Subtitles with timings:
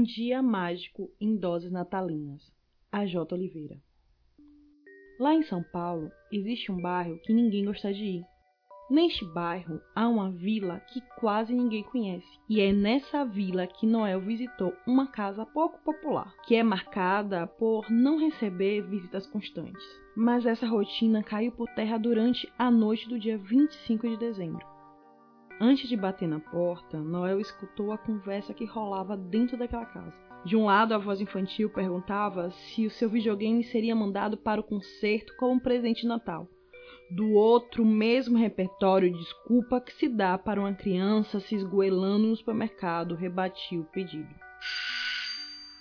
[0.00, 2.40] Um dia mágico em doses natalinas.
[2.90, 3.34] A J.
[3.34, 3.76] Oliveira.
[5.18, 8.24] Lá em São Paulo existe um bairro que ninguém gosta de ir.
[8.90, 14.22] Neste bairro há uma vila que quase ninguém conhece, e é nessa vila que Noel
[14.22, 19.84] visitou uma casa pouco popular, que é marcada por não receber visitas constantes.
[20.16, 24.79] Mas essa rotina caiu por terra durante a noite do dia 25 de dezembro.
[25.62, 30.16] Antes de bater na porta, Noel escutou a conversa que rolava dentro daquela casa.
[30.42, 34.64] De um lado, a voz infantil perguntava se o seu videogame seria mandado para o
[34.64, 36.48] concerto como presente de Natal
[37.10, 42.36] do outro mesmo repertório de desculpa que se dá para uma criança se esgoelando no
[42.36, 44.32] supermercado, rebatia o pedido.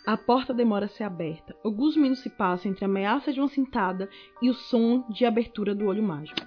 [0.08, 1.56] A porta demora a ser aberta.
[1.64, 4.10] Alguns minutos se passam entre a ameaça de uma cintada
[4.42, 6.42] e o som de abertura do olho mágico.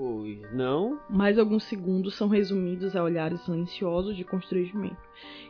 [0.00, 0.98] Pois não?
[1.10, 4.96] Mais alguns segundos são resumidos a olhares silenciosos de constrangimento.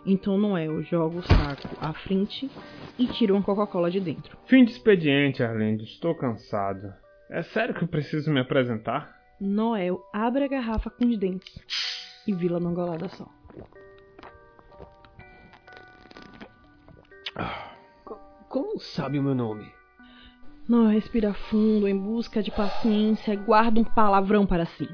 [0.04, 2.50] Então Noel joga o saco à frente
[2.98, 4.36] e tira uma Coca-Cola de dentro.
[4.46, 5.84] Fim de expediente, Arlindo.
[5.84, 6.92] Estou cansado.
[7.30, 9.14] É sério que eu preciso me apresentar?
[9.40, 11.54] Noel abre a garrafa com os dentes
[12.26, 13.28] e vila numa golada só.
[18.48, 19.79] Como sabe o meu nome?
[20.70, 24.88] Noel respira fundo em busca de paciência e guarda um palavrão para si.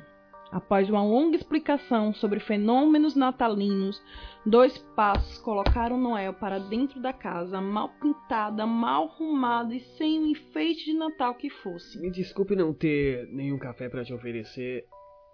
[0.50, 4.02] Após uma longa explicação sobre fenômenos natalinos,
[4.46, 10.26] dois passos colocaram Noel para dentro da casa, mal pintada, mal arrumada e sem um
[10.28, 12.00] enfeite de Natal que fosse.
[12.00, 14.86] Me desculpe não ter nenhum café para te oferecer.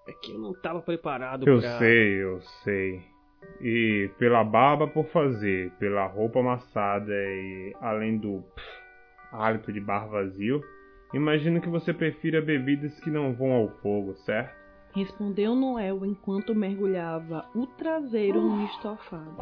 [0.08, 1.78] É que eu não estava preparado Eu pra...
[1.78, 3.00] sei, eu sei.
[3.60, 8.81] E pela barba por fazer, pela roupa amassada e além do pff,
[9.32, 10.62] hálito de bar vazio,
[11.14, 14.62] imagino que você prefira bebidas que não vão ao fogo, certo?
[14.94, 19.38] Respondeu Noel enquanto mergulhava o traseiro no estofado.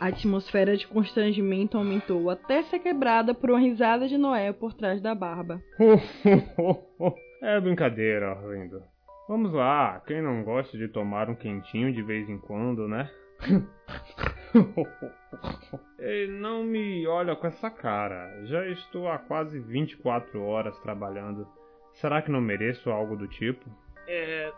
[0.00, 5.00] A atmosfera de constrangimento aumentou até ser quebrada por uma risada de Noel por trás
[5.00, 5.62] da barba.
[7.40, 8.82] é brincadeira, Arlindo.
[9.28, 13.08] Vamos lá, quem não gosta de tomar um quentinho de vez em quando, né?
[16.40, 18.44] Não me olha com essa cara.
[18.46, 21.46] Já estou há quase 24 horas trabalhando.
[21.94, 23.68] Será que não mereço algo do tipo?
[24.06, 24.52] É.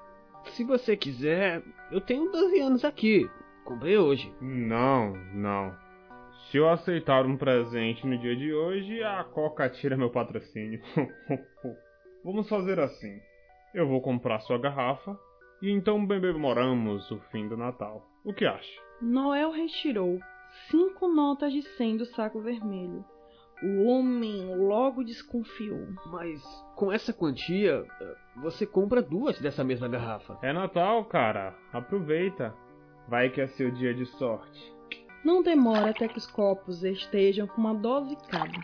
[0.47, 3.29] Se você quiser, eu tenho 12 anos aqui.
[3.65, 4.33] Comprei hoje.
[4.41, 5.75] Não, não.
[6.51, 10.81] Se eu aceitar um presente no dia de hoje, a Coca tira meu patrocínio.
[12.25, 13.21] Vamos fazer assim.
[13.75, 15.19] Eu vou comprar sua garrafa
[15.61, 18.07] e então bebemoramos o fim do Natal.
[18.25, 18.86] O que acha?
[19.01, 20.19] Noel retirou
[20.71, 23.05] cinco notas de cem do saco vermelho.
[23.63, 25.87] O homem logo desconfiou.
[26.07, 26.43] Mas
[26.75, 27.85] com essa quantia,
[28.37, 30.39] você compra duas dessa mesma garrafa.
[30.43, 31.55] É Natal, cara.
[31.73, 32.55] Aproveita.
[33.09, 34.75] Vai que é seu dia de sorte.
[35.25, 38.61] Não demora até que os copos estejam com uma dose cada.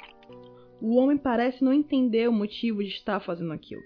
[0.80, 3.82] O homem parece não entender o motivo de estar fazendo aquilo,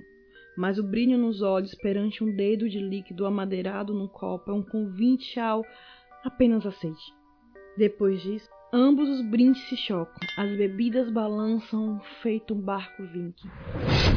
[0.56, 4.62] mas o brilho nos olhos perante um dedo de líquido amadeirado num copo é um
[4.62, 5.62] convite ao
[6.26, 7.14] apenas aceite.
[7.76, 13.48] Depois disso, ambos os brindes se chocam, as bebidas balançam feito um barco vinque.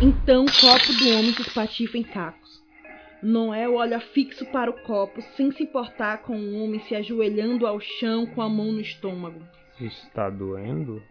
[0.02, 2.64] Então o copo do homem se espatifa em cacos.
[3.22, 7.80] Noel olha fixo para o copo, sem se importar com o homem se ajoelhando ao
[7.80, 9.42] chão com a mão no estômago.
[9.80, 11.02] Está doendo?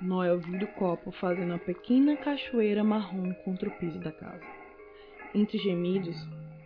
[0.00, 4.44] Noel vira o copo, fazendo uma pequena cachoeira marrom contra o piso da casa.
[5.34, 6.16] Entre gemidos,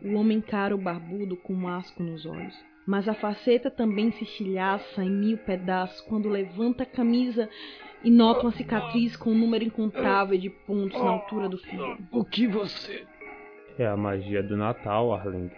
[0.03, 2.72] o homem encara o barbudo com um asco nos olhos.
[2.87, 7.49] Mas a faceta também se estilhaça em mil pedaços quando levanta a camisa
[8.03, 11.97] e nota uma cicatriz com um número incontável de pontos na altura do fio.
[12.11, 13.05] O que você.
[13.79, 15.53] É a magia do Natal, Arlindo.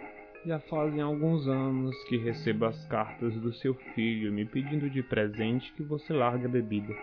[0.45, 5.73] Já fazem alguns anos que recebo as cartas do seu filho me pedindo de presente
[5.73, 6.93] que você largue a bebida.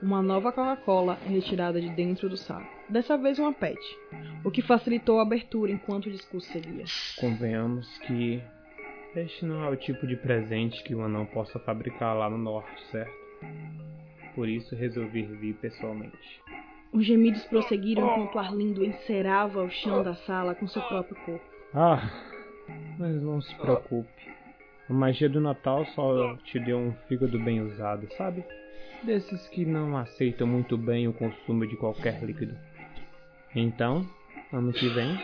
[0.00, 2.66] Uma nova Coca-Cola é retirada de dentro do saco.
[2.88, 3.78] Dessa vez uma PET,
[4.44, 6.84] o que facilitou a abertura enquanto o discurso seguia.
[7.18, 8.40] Convenhamos que
[9.14, 12.82] este não é o tipo de presente que o anão possa fabricar lá no norte,
[12.90, 13.12] certo?
[14.34, 16.42] Por isso resolvi vir pessoalmente.
[16.92, 21.44] Os gemidos prosseguiram enquanto Arlindo encerava o chão da sala com seu próprio corpo.
[21.74, 22.10] Ah,
[22.98, 24.30] mas não se preocupe.
[24.88, 28.44] A magia do Natal só te deu um fígado bem usado, sabe?
[29.02, 32.56] Desses que não aceitam muito bem o consumo de qualquer líquido.
[33.54, 34.06] Então,
[34.52, 35.18] ano que vem,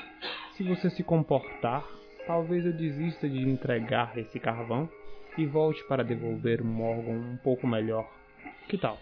[0.57, 1.85] se você se comportar,
[2.29, 4.89] talvez eu desista de entregar esse carvão
[5.37, 8.09] e volte para devolver órgão um pouco melhor.
[8.69, 9.01] Que tal?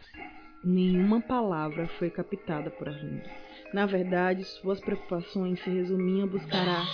[0.66, 3.28] nenhuma palavra foi captada por Arlindo.
[3.72, 6.86] Na verdade, suas preocupações se resumiam a buscar ar,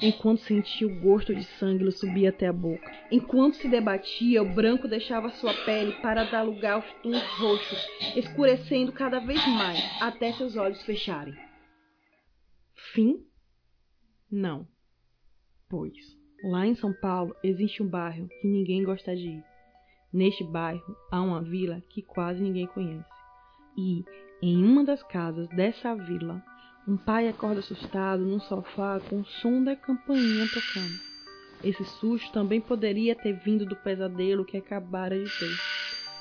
[0.00, 2.90] enquanto sentia o gosto de sangue lhe subir até a boca.
[3.10, 7.86] Enquanto se debatia, o branco deixava sua pele para dar lugar aos tons roxos,
[8.16, 11.34] escurecendo cada vez mais, até seus olhos fecharem.
[12.92, 13.24] Fim?
[14.30, 14.66] Não.
[15.70, 19.44] Pois, lá em São Paulo existe um bairro que ninguém gosta de ir.
[20.10, 23.04] Neste bairro há uma vila que quase ninguém conhece.
[23.76, 24.02] E,
[24.40, 26.42] em uma das casas dessa vila,
[26.86, 31.08] um pai acorda assustado num sofá com o som da campainha tocando.
[31.62, 35.54] Esse susto também poderia ter vindo do pesadelo que acabara de ter,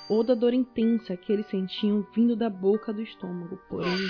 [0.10, 4.10] ou da dor intensa que eles sentiam vindo da boca do estômago, porém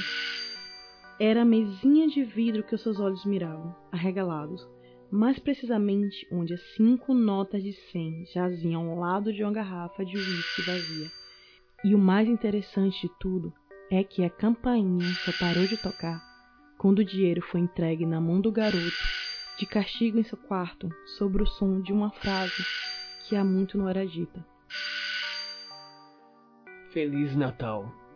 [1.19, 4.67] era a mesinha de vidro que os seus olhos miravam, arregalados,
[5.11, 10.17] mais precisamente onde as cinco notas de cem jaziam ao lado de uma garrafa de
[10.17, 11.11] uísque vazia.
[11.83, 13.53] E o mais interessante de tudo
[13.89, 16.21] é que a campainha só parou de tocar
[16.77, 18.77] quando o dinheiro foi entregue na mão do garoto,
[19.57, 22.63] de castigo em seu quarto, sobre o som de uma frase
[23.27, 24.45] que há muito não era dita.
[26.91, 28.06] Feliz Natal.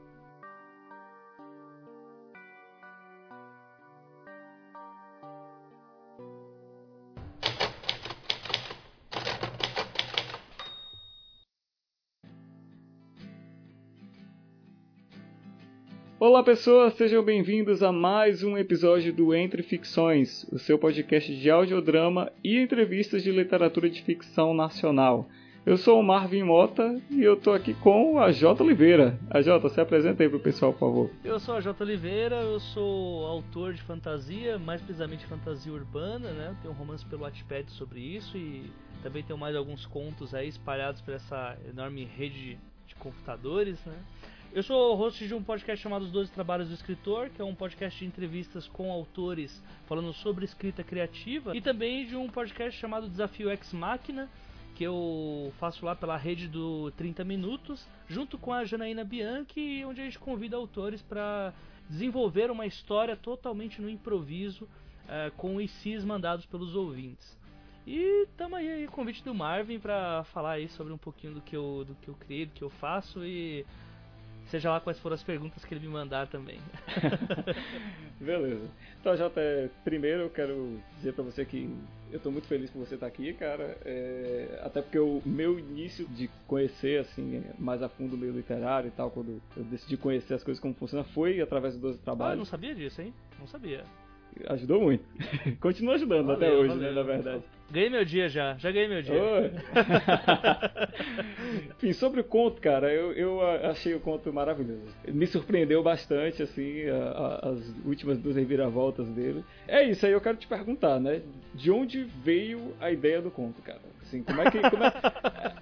[16.21, 21.49] Olá pessoas, sejam bem-vindos a mais um episódio do Entre Ficções, o seu podcast de
[21.49, 25.27] audiodrama e entrevistas de literatura de ficção nacional.
[25.65, 29.17] Eu sou o Marvin Mota e eu tô aqui com a Jota Oliveira.
[29.31, 31.09] A Jota, se apresenta aí pro pessoal, por favor.
[31.23, 36.55] Eu sou a Jota Oliveira, eu sou autor de fantasia, mais precisamente fantasia urbana, né?
[36.61, 38.71] Tenho um romance pelo Wattpad sobre isso e
[39.01, 43.97] também tenho mais alguns contos aí espalhados por essa enorme rede de computadores, né?
[44.53, 47.55] Eu sou host de um podcast chamado Os Doze Trabalhos do Escritor, que é um
[47.55, 53.07] podcast de entrevistas com autores falando sobre escrita criativa, e também de um podcast chamado
[53.07, 54.29] Desafio Ex Máquina,
[54.75, 60.01] que eu faço lá pela rede do 30 Minutos, junto com a Janaína Bianchi, onde
[60.01, 61.53] a gente convida autores para
[61.89, 67.39] desenvolver uma história totalmente no improviso, uh, com ICs mandados pelos ouvintes.
[67.87, 71.85] E tamo aí convite do Marvin para falar aí sobre um pouquinho do que eu
[71.87, 73.65] do que eu criei, do que eu faço e
[74.51, 76.59] Seja lá quais foram as perguntas que ele me mandar também.
[78.19, 78.69] Beleza.
[78.99, 79.41] Então, Jota,
[79.81, 81.73] primeiro eu quero dizer para você que
[82.11, 83.77] eu estou muito feliz por você estar aqui, cara.
[83.85, 88.89] É, até porque o meu início de conhecer, assim, mais a fundo o meio literário
[88.89, 92.31] e tal, quando eu decidi conhecer as coisas como funciona, foi através do 12 Trabalhos.
[92.31, 93.13] Ah, eu não sabia disso, hein?
[93.39, 93.85] Não sabia.
[94.47, 95.03] Ajudou muito.
[95.59, 96.83] Continua ajudando valeu, até hoje, valeu.
[96.83, 97.43] né, na verdade.
[97.71, 99.13] Ganhei meu dia já, já ganhei meu dia.
[101.77, 104.93] Enfim, sobre o conto, cara, eu, eu achei o conto maravilhoso.
[105.07, 109.43] Me surpreendeu bastante, assim, a, a, as últimas duas reviravoltas dele.
[109.67, 111.21] É isso aí, eu quero te perguntar, né?
[111.53, 113.79] De onde veio a ideia do conto, cara?
[114.01, 114.59] Assim, como é que.
[114.69, 114.91] Como é,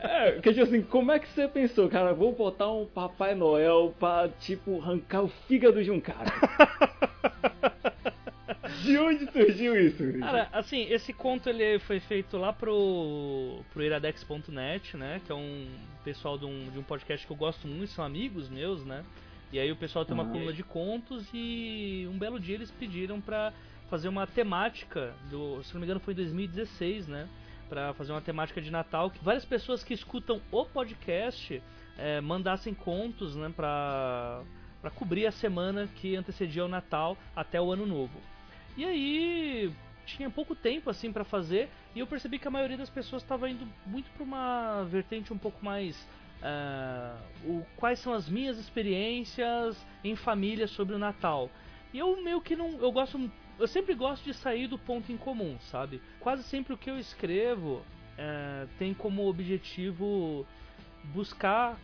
[0.01, 2.13] é, que, tipo assim, como é que você pensou, cara?
[2.13, 6.33] Vou botar um Papai Noel pra, tipo, arrancar o fígado de um cara.
[8.81, 10.19] De onde surgiu isso?
[10.19, 15.21] Cara, assim, esse conto ele foi feito lá pro, pro iradex.net, né?
[15.25, 15.67] Que é um
[16.03, 19.03] pessoal de um, de um podcast que eu gosto muito, são amigos meus, né?
[19.51, 22.69] E aí o pessoal tem uma ah, coluna de contos e um belo dia eles
[22.71, 23.51] pediram pra
[23.89, 27.27] fazer uma temática do, se não me engano foi em 2016, né?
[27.67, 31.61] Pra fazer uma temática de Natal que várias pessoas que escutam o podcast
[31.97, 33.51] é, mandassem contos, né?
[33.55, 34.43] Pra,
[34.81, 38.19] pra cobrir a semana que antecedia o Natal até o Ano Novo.
[38.79, 39.73] E aí
[40.05, 43.49] tinha pouco tempo assim para fazer e eu percebi que a maioria das pessoas estava
[43.49, 45.97] indo muito para uma vertente um pouco mais
[46.41, 51.51] uh, o quais são as minhas experiências em família sobre o Natal.
[51.93, 55.17] E eu meio que não, eu gosto, eu sempre gosto de sair do ponto em
[55.17, 56.01] comum, sabe?
[56.21, 60.47] Quase sempre o que eu escrevo uh, tem como objetivo
[61.13, 61.77] buscar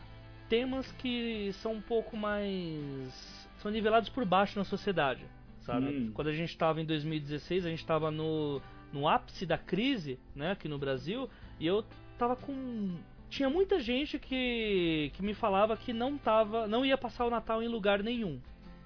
[0.47, 5.25] temas que são um pouco mais são nivelados por baixo na sociedade
[5.65, 5.87] sabe?
[5.87, 6.11] Hum.
[6.13, 8.61] Quando a gente estava em 2016, a gente estava no,
[8.93, 11.29] no ápice da crise, né, aqui no Brasil,
[11.59, 11.83] e eu
[12.17, 12.95] tava com
[13.29, 17.61] tinha muita gente que, que me falava que não tava, não ia passar o Natal
[17.61, 18.39] em lugar nenhum,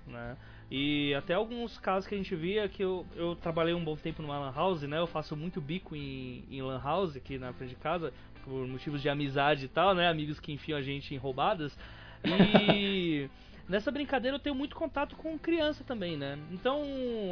[0.07, 0.37] né?
[0.71, 4.21] E até alguns casos que a gente via que eu, eu trabalhei um bom tempo
[4.21, 4.97] numa lan house, né?
[4.99, 9.01] Eu faço muito bico em, em lan house aqui na frente de casa por motivos
[9.01, 10.07] de amizade e tal, né?
[10.07, 11.77] Amigos que enfiam a gente em roubadas.
[12.23, 13.27] E
[13.69, 16.39] Nessa brincadeira eu tenho muito contato com criança também, né?
[16.51, 16.81] Então,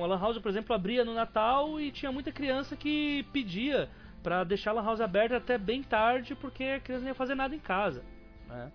[0.03, 3.89] a Lan House, por exemplo, abria no Natal e tinha muita criança que pedia
[4.21, 7.33] para deixar a Lan House aberta até bem tarde porque a criança não ia fazer
[7.33, 8.03] nada em casa,
[8.47, 8.71] né?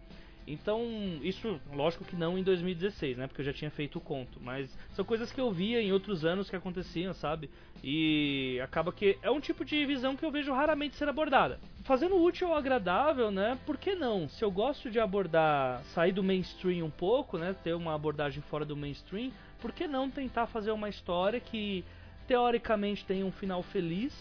[0.47, 0.83] Então,
[1.23, 3.27] isso, lógico que não em 2016, né?
[3.27, 4.41] Porque eu já tinha feito o conto.
[4.41, 7.49] Mas são coisas que eu via em outros anos que aconteciam, sabe?
[7.83, 11.61] E acaba que é um tipo de visão que eu vejo raramente ser abordada.
[11.85, 13.59] Fazendo útil ou agradável, né?
[13.65, 14.29] Por que não?
[14.29, 17.55] Se eu gosto de abordar, sair do mainstream um pouco, né?
[17.63, 19.31] Ter uma abordagem fora do mainstream,
[19.61, 21.85] por que não tentar fazer uma história que
[22.27, 24.13] teoricamente tem um final feliz,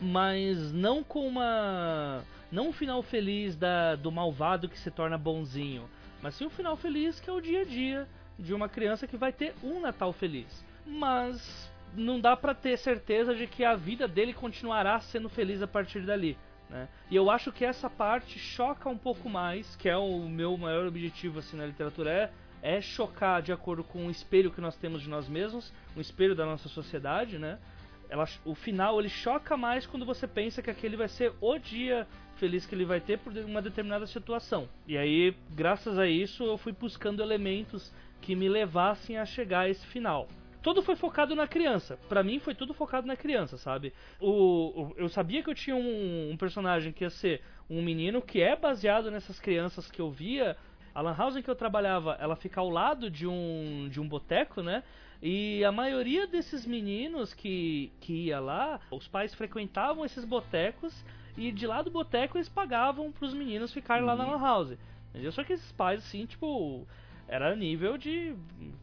[0.00, 5.88] mas não com uma não um final feliz da, do malvado que se torna bonzinho,
[6.22, 8.06] mas sim um final feliz que é o dia a dia
[8.38, 10.64] de uma criança que vai ter um Natal feliz.
[10.86, 15.66] Mas não dá para ter certeza de que a vida dele continuará sendo feliz a
[15.66, 16.36] partir dali.
[16.68, 16.88] Né?
[17.10, 20.86] E eu acho que essa parte choca um pouco mais, que é o meu maior
[20.86, 22.10] objetivo assim na literatura,
[22.62, 26.00] é, é chocar de acordo com o espelho que nós temos de nós mesmos, um
[26.00, 27.58] espelho da nossa sociedade, né?
[28.08, 32.06] Ela, o final ele choca mais quando você pensa que aquele vai ser o dia
[32.42, 34.68] feliz que ele vai ter por uma determinada situação.
[34.84, 39.68] E aí, graças a isso, eu fui buscando elementos que me levassem a chegar a
[39.68, 40.26] esse final.
[40.60, 41.96] Tudo foi focado na criança.
[42.08, 43.92] Para mim foi tudo focado na criança, sabe?
[44.18, 48.20] O, o, eu sabia que eu tinha um, um personagem que ia ser um menino
[48.20, 50.56] que é baseado nessas crianças que eu via
[50.92, 54.08] a Lan House em que eu trabalhava, ela fica ao lado de um, de um
[54.08, 54.82] boteco, né?
[55.22, 60.92] E a maioria desses meninos que, que ia lá, os pais frequentavam esses botecos
[61.36, 64.08] e de lá do boteco eles pagavam pros meninos ficarem uhum.
[64.08, 64.32] lá na uhum.
[64.32, 64.78] Lan House.
[65.10, 65.32] Entendeu?
[65.32, 66.86] Só que esses pais, assim, tipo,
[67.28, 68.34] era nível de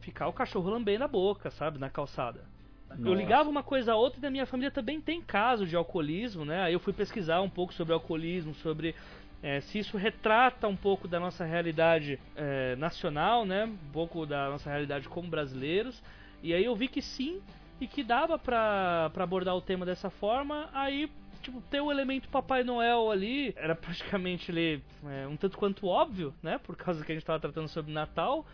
[0.02, 2.44] ficar o cachorro lambendo a boca, sabe, na calçada.
[2.90, 3.02] Nossa.
[3.02, 6.44] Eu ligava uma coisa a outra e da minha família também tem caso de alcoolismo,
[6.44, 6.64] né?
[6.64, 8.96] Aí eu fui pesquisar um pouco sobre alcoolismo, sobre
[9.42, 13.66] é, se isso retrata um pouco da nossa realidade é, nacional, né?
[13.66, 16.02] Um pouco da nossa realidade como brasileiros.
[16.42, 17.42] E aí eu vi que sim,
[17.80, 20.70] e que dava pra, pra abordar o tema dessa forma.
[20.74, 21.10] Aí
[21.42, 26.34] tipo, ter o elemento Papai Noel ali era praticamente ali, é, um tanto quanto óbvio,
[26.42, 26.58] né?
[26.58, 28.46] Por causa que a gente estava tratando sobre Natal.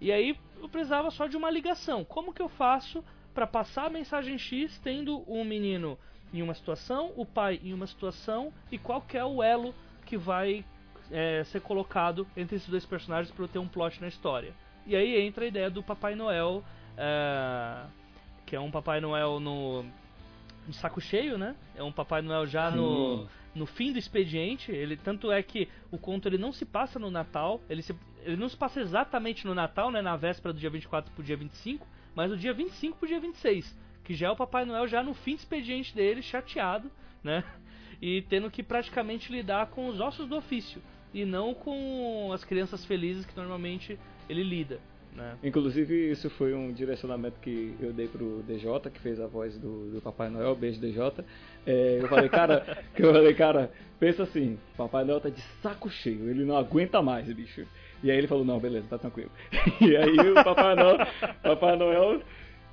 [0.00, 2.04] E aí eu precisava só de uma ligação.
[2.04, 5.98] Como que eu faço para passar a mensagem X tendo um menino
[6.32, 9.74] em uma situação, o pai em uma situação e qual é o elo
[10.06, 10.64] que vai
[11.10, 14.54] é, ser colocado entre esses dois personagens para eu ter um plot na história.
[14.86, 16.64] E aí entra a ideia do Papai Noel,
[16.96, 17.84] é,
[18.46, 19.84] que é um Papai Noel no
[20.66, 21.56] de saco cheio, né?
[21.74, 24.70] É um Papai Noel já no, no fim do expediente.
[24.70, 28.36] Ele tanto é que o conto ele não se passa no Natal, ele, se, ele
[28.36, 30.00] não se passa exatamente no Natal, né?
[30.00, 33.78] Na véspera do dia 24 pro dia 25, mas do dia 25 pro dia 26,
[34.04, 36.90] que já é o Papai Noel já no fim do expediente dele, chateado,
[37.22, 37.44] né?
[38.00, 40.82] E tendo que praticamente lidar com os ossos do ofício
[41.14, 44.80] e não com as crianças felizes que normalmente ele lida.
[45.14, 45.36] Né?
[45.42, 49.90] Inclusive, isso foi um direcionamento que eu dei pro DJ, que fez a voz do,
[49.90, 51.12] do Papai Noel, beijo DJ.
[51.66, 55.90] É, eu falei, cara, que eu falei, cara, pensa assim, Papai Noel tá de saco
[55.90, 57.66] cheio, ele não aguenta mais, bicho.
[58.02, 59.30] E aí ele falou, não, beleza, tá tranquilo.
[59.80, 60.98] E aí o Papai Noel,
[61.42, 62.22] Papai Noel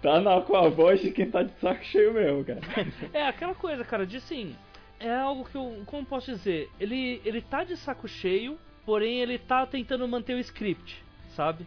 [0.02, 2.62] tá na, com a voz de quem tá de saco cheio mesmo, cara.
[3.14, 4.56] É, aquela coisa, cara, de assim,
[4.98, 9.38] é algo que eu, como posso dizer, ele, ele tá de saco cheio, porém ele
[9.38, 11.04] tá tentando manter o script,
[11.36, 11.66] sabe?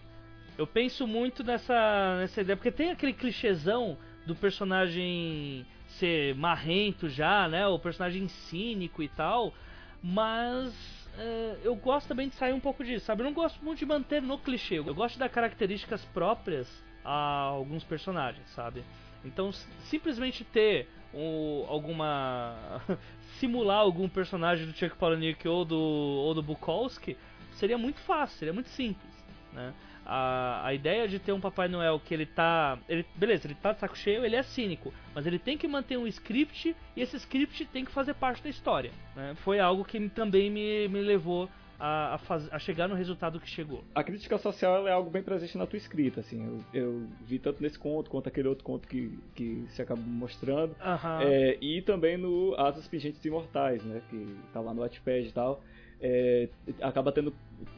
[0.59, 5.67] Eu penso muito nessa, nessa ideia, porque tem aquele clichêzão do personagem
[5.99, 7.67] ser marrento já, né?
[7.67, 9.55] O personagem cínico e tal.
[10.03, 10.73] Mas
[11.19, 13.23] é, eu gosto também de sair um pouco disso, sabe?
[13.23, 14.79] Eu não gosto muito de manter no clichê.
[14.79, 16.69] Eu gosto de dar características próprias
[17.05, 18.85] a alguns personagens, sabe?
[19.25, 19.53] Então,
[19.85, 22.57] simplesmente ter um, alguma.
[23.39, 27.17] simular algum personagem do Chuck Palahniuk ou do, ou do Bukowski
[27.53, 29.13] seria muito fácil, seria muito simples,
[29.53, 29.75] né?
[30.05, 32.79] A, a ideia de ter um Papai Noel que ele tá.
[32.89, 34.93] Ele, beleza, ele tá de saco cheio, ele é cínico.
[35.15, 38.49] Mas ele tem que manter um script e esse script tem que fazer parte da
[38.49, 38.91] história.
[39.15, 39.35] Né?
[39.37, 43.49] Foi algo que também me, me levou a, a, faz, a, chegar no resultado que
[43.49, 43.83] chegou.
[43.93, 46.63] A crítica social é algo bem presente na tua escrita, assim.
[46.73, 50.77] Eu, eu vi tanto nesse conto quanto aquele outro conto que, que se acaba mostrando.
[50.81, 51.21] Uhum.
[51.21, 54.01] É, e também no Asas Pingentes Imortais, né?
[54.09, 55.63] Que tá lá no Wattpad e tal
[56.03, 56.49] é,
[56.81, 57.33] acaba tendo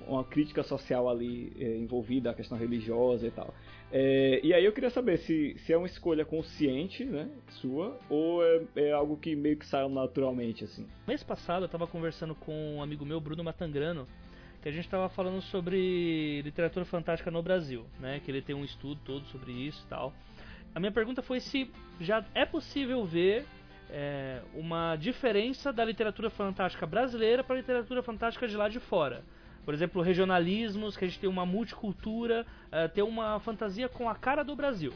[0.07, 3.55] uma crítica social ali é, envolvida, a questão religiosa e tal.
[3.93, 7.29] É, e aí eu queria saber se, se é uma escolha consciente, né,
[7.61, 10.87] sua, ou é, é, algo que meio que saiu naturalmente, assim.
[11.07, 14.09] Mês passado eu estava conversando com um amigo meu, Bruno Matangrano,
[14.63, 18.65] que a gente estava falando sobre literatura fantástica no Brasil, né, que ele tem um
[18.65, 20.13] estudo todo sobre isso e tal.
[20.75, 23.45] A minha pergunta foi se já é possível ver
[23.91, 29.23] é, uma diferença da literatura fantástica brasileira para a literatura fantástica de lá de fora.
[29.65, 34.15] Por exemplo, regionalismos, que a gente tem uma multicultura, é, tem uma fantasia com a
[34.15, 34.93] cara do Brasil.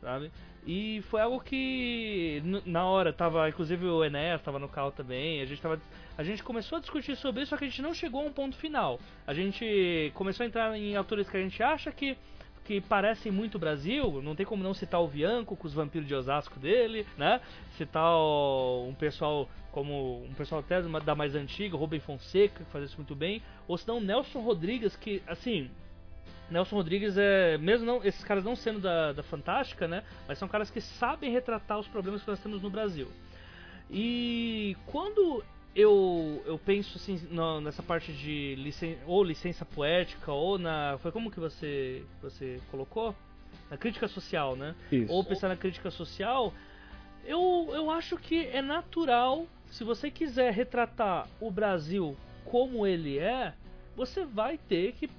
[0.00, 0.30] sabe?
[0.66, 5.44] E foi algo que na hora tava, inclusive o Enéas tava no carro também, a
[5.44, 5.80] gente tava
[6.16, 8.32] a gente começou a discutir sobre isso, só que a gente não chegou a um
[8.32, 9.00] ponto final.
[9.26, 12.16] A gente começou a entrar em autores que a gente acha que
[12.64, 16.14] que parecem muito Brasil, não tem como não citar o Bianco com os vampiros de
[16.14, 17.40] Osasco dele, né?
[17.76, 22.96] Citar um pessoal como um pessoal até da mais antiga, Rubem Fonseca, que faz isso
[22.96, 25.68] muito bem, ou senão Nelson Rodrigues, que assim,
[26.50, 30.02] Nelson Rodrigues é, mesmo não, esses caras não sendo da, da Fantástica, né?
[30.28, 33.08] Mas são caras que sabem retratar os problemas que nós temos no Brasil.
[33.90, 35.44] E quando
[35.74, 41.10] eu, eu penso assim no, nessa parte de licen, ou licença poética ou na foi
[41.10, 43.14] como que você você colocou
[43.70, 44.74] na crítica social, né?
[44.90, 45.12] Isso.
[45.12, 46.52] Ou pensar na crítica social,
[47.24, 53.54] eu, eu acho que é natural se você quiser retratar o Brasil como ele é,
[53.96, 55.10] você vai ter que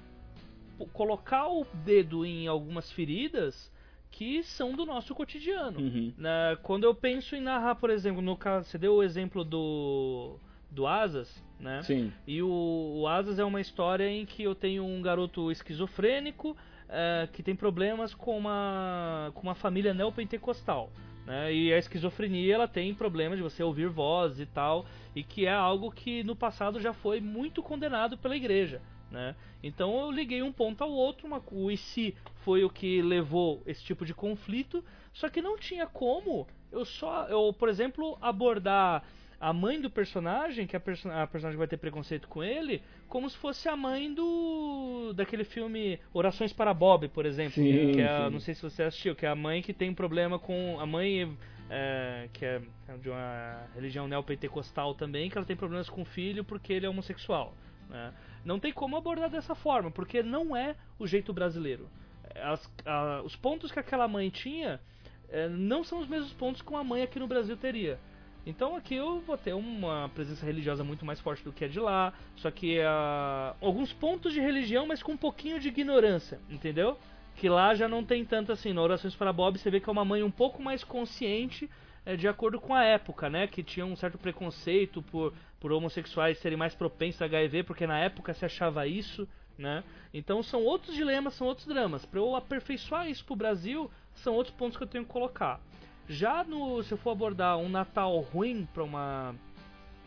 [0.92, 3.70] colocar o dedo em algumas feridas
[4.10, 5.78] que são do nosso cotidiano.
[5.78, 6.12] Uhum.
[6.16, 6.56] Né?
[6.62, 10.38] Quando eu penso em narrar, por exemplo, no caso, você deu o exemplo do
[10.76, 11.82] do Asas, né?
[11.82, 12.12] Sim.
[12.26, 16.54] E o, o Asas é uma história em que eu tenho um garoto esquizofrênico
[16.86, 20.92] é, que tem problemas com uma com uma família neopentecostal.
[21.26, 21.52] Né?
[21.52, 25.52] E a esquizofrenia ela tem problemas de você ouvir vozes e tal, e que é
[25.52, 28.82] algo que no passado já foi muito condenado pela igreja.
[29.10, 29.34] Né?
[29.62, 32.14] Então eu liguei um ponto ao outro, uma, o IC
[32.44, 37.26] foi o que levou esse tipo de conflito, só que não tinha como eu só,
[37.28, 39.02] eu, por exemplo, abordar
[39.40, 43.36] a mãe do personagem, que a, a, personagem vai ter preconceito com ele, como se
[43.36, 48.30] fosse a mãe do daquele filme Orações para Bob, por exemplo, sim, que é, sim.
[48.30, 51.36] não sei se você assistiu, que é a mãe que tem problema com a mãe
[51.68, 52.60] é, que é
[53.00, 56.88] de uma religião neopentecostal também, que ela tem problemas com o filho porque ele é
[56.88, 57.54] homossexual.
[57.88, 58.12] Né?
[58.44, 61.88] Não tem como abordar dessa forma, porque não é o jeito brasileiro.
[62.36, 64.80] As, a, os pontos que aquela mãe tinha
[65.28, 67.98] é, não são os mesmos pontos que uma mãe aqui no Brasil teria.
[68.46, 71.80] Então aqui eu vou ter uma presença religiosa muito mais forte do que a de
[71.80, 76.96] lá, só que uh, alguns pontos de religião, mas com um pouquinho de ignorância, entendeu?
[77.34, 78.72] Que lá já não tem tanto assim.
[78.72, 81.68] Na Orações para Bob você vê que é uma mãe um pouco mais consciente
[82.04, 83.48] é, de acordo com a época, né?
[83.48, 87.98] Que tinha um certo preconceito por, por homossexuais serem mais propensos a HIV, porque na
[87.98, 89.28] época se achava isso,
[89.58, 89.82] né?
[90.14, 92.06] Então são outros dilemas, são outros dramas.
[92.06, 95.60] Para eu aperfeiçoar isso pro Brasil, são outros pontos que eu tenho que colocar.
[96.08, 99.34] Já no, se eu for abordar um Natal ruim para uma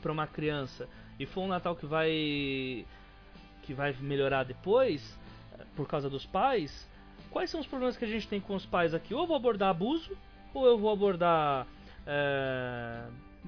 [0.01, 0.87] para uma criança
[1.19, 2.85] e for um Natal que vai
[3.63, 5.19] que vai melhorar depois
[5.75, 6.89] por causa dos pais,
[7.29, 9.13] quais são os problemas que a gente tem com os pais aqui?
[9.13, 10.17] Ou eu vou abordar abuso,
[10.53, 11.67] ou eu vou abordar
[12.07, 13.03] é,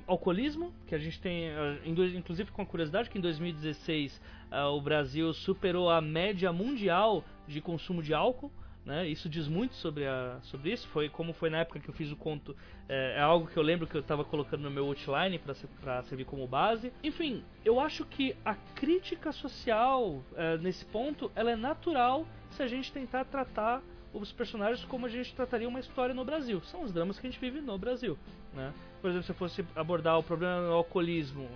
[0.07, 1.49] alcoolismo, que a gente tem,
[1.85, 7.61] inclusive com a curiosidade que em 2016 é, o Brasil superou a média mundial de
[7.61, 8.51] consumo de álcool.
[8.86, 9.08] Né?
[9.08, 10.88] Isso diz muito sobre, a, sobre isso.
[10.88, 12.56] Foi como foi na época que eu fiz o conto.
[12.89, 16.26] É, é algo que eu lembro que eu estava colocando no meu outline para servir
[16.26, 16.91] como base.
[17.04, 22.67] Enfim, eu acho que a crítica social é, nesse ponto ela é natural se a
[22.67, 23.82] gente tentar tratar
[24.13, 26.62] os personagens como a gente trataria uma história no Brasil.
[26.63, 28.17] São os dramas que a gente vive no Brasil.
[28.54, 28.74] Né?
[29.02, 31.48] Por exemplo, se eu fosse abordar o problema do alcoolismo,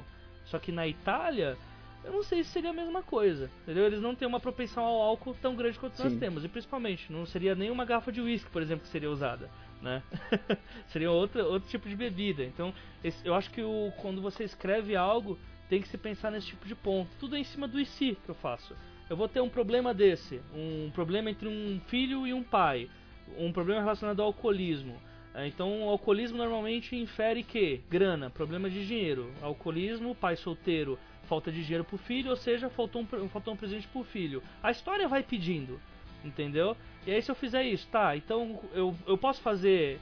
[0.46, 1.58] só que na Itália,
[2.06, 3.50] eu não sei se seria a mesma coisa.
[3.64, 3.86] Entendeu?
[3.86, 6.04] Eles não têm uma propensão ao álcool tão grande quanto Sim.
[6.04, 6.46] nós temos.
[6.46, 9.50] E principalmente, não seria nenhuma garrafa de uísque, por exemplo, que seria usada.
[9.82, 10.02] Né?
[10.88, 12.44] seria outra, outro tipo de bebida.
[12.44, 15.38] Então, esse, eu acho que o, quando você escreve algo,
[15.70, 17.10] tem que se pensar nesse tipo de ponto.
[17.20, 18.76] Tudo é em cima do e si que eu faço.
[19.10, 22.90] Eu vou ter um problema desse, um problema entre um filho e um pai,
[23.38, 25.00] um problema relacionado ao alcoolismo.
[25.44, 29.34] Então, o alcoolismo normalmente infere que grana, problema de dinheiro.
[29.42, 33.88] Alcoolismo, pai solteiro, falta de dinheiro pro filho, ou seja, faltou um, faltou um presente
[33.88, 34.42] pro filho.
[34.64, 35.80] A história vai pedindo,
[36.24, 36.78] entendeu?
[37.06, 40.00] E aí se eu fizer isso, tá, então eu, eu posso fazer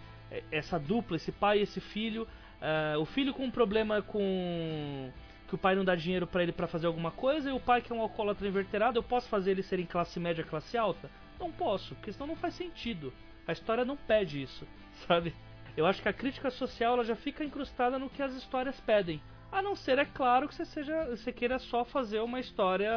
[0.51, 2.27] essa dupla, esse pai e esse filho,
[2.61, 5.11] uh, o filho com um problema com
[5.47, 7.81] que o pai não dá dinheiro para ele para fazer alguma coisa, e o pai
[7.81, 11.09] que é um alcoólatra inverterado, eu posso fazer ele ser em classe média, classe alta?
[11.39, 13.13] Não posso, porque senão não faz sentido.
[13.47, 14.65] A história não pede isso,
[15.05, 15.35] sabe?
[15.75, 19.21] Eu acho que a crítica social ela já fica incrustada no que as histórias pedem.
[19.53, 22.89] A não ser, é claro, que você, seja, você queira só fazer uma história.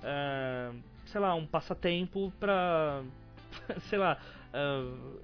[0.00, 0.70] É,
[1.06, 3.02] sei lá, um passatempo pra.
[3.90, 4.16] sei lá.
[4.52, 5.16] É,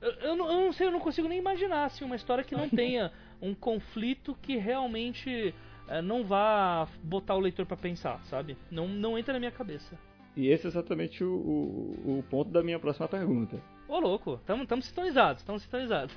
[0.00, 2.56] eu, eu, não, eu, não, sei, eu não consigo nem imaginar assim, uma história que
[2.56, 5.54] não tenha um conflito que realmente
[5.86, 8.56] é, não vá botar o leitor para pensar, sabe?
[8.70, 9.98] Não, não entra na minha cabeça.
[10.34, 13.60] E esse é exatamente o, o, o ponto da minha próxima pergunta.
[13.90, 16.14] Ô, louco, estamos sintonizados, estamos sintonizados.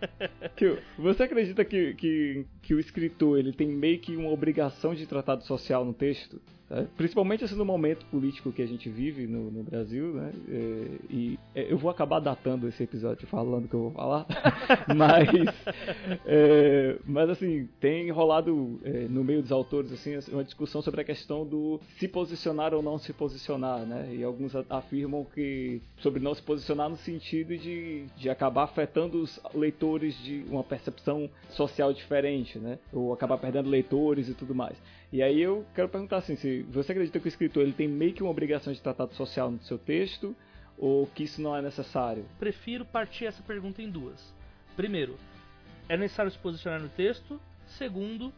[0.56, 5.06] Tio, você acredita que, que, que o escritor ele tem meio que uma obrigação de
[5.06, 6.42] tratado social no texto?
[6.72, 10.32] É, principalmente assim, no momento político que a gente vive no, no Brasil, né?
[10.48, 14.26] É, e é, eu vou acabar datando esse episódio falando que eu vou falar,
[14.96, 15.28] mas,
[16.24, 21.04] é, mas assim tem rolado é, no meio dos autores assim uma discussão sobre a
[21.04, 24.08] questão do se posicionar ou não se posicionar, né?
[24.14, 29.38] E alguns afirmam que sobre não se posicionar no sentido de, de acabar afetando os
[29.54, 32.78] leitores de uma percepção social diferente, né?
[32.90, 34.78] Ou acabar perdendo leitores e tudo mais.
[35.12, 38.14] E aí eu quero perguntar assim, se você acredita que o escritor ele tem meio
[38.14, 40.34] que uma obrigação de tratado social no seu texto,
[40.78, 42.24] ou que isso não é necessário?
[42.38, 44.34] Prefiro partir essa pergunta em duas.
[44.74, 45.18] Primeiro,
[45.86, 47.38] é necessário se posicionar no texto.
[47.66, 48.32] Segundo,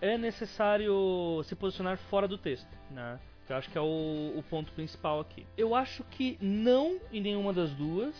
[0.00, 3.20] é necessário se posicionar fora do texto, né?
[3.46, 5.46] Eu acho que é o, o ponto principal aqui.
[5.58, 8.14] Eu acho que não em nenhuma das duas,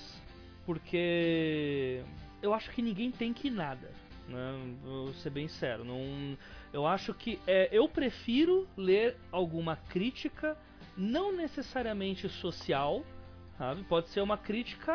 [0.66, 2.02] porque
[2.42, 3.90] eu acho que ninguém tem que nada.
[4.28, 4.76] Né?
[4.82, 5.84] Vou ser bem sério.
[5.84, 6.36] Não,
[6.74, 10.58] eu acho que é, eu prefiro ler alguma crítica,
[10.96, 13.04] não necessariamente social,
[13.56, 13.84] sabe?
[13.84, 14.92] Pode ser uma crítica,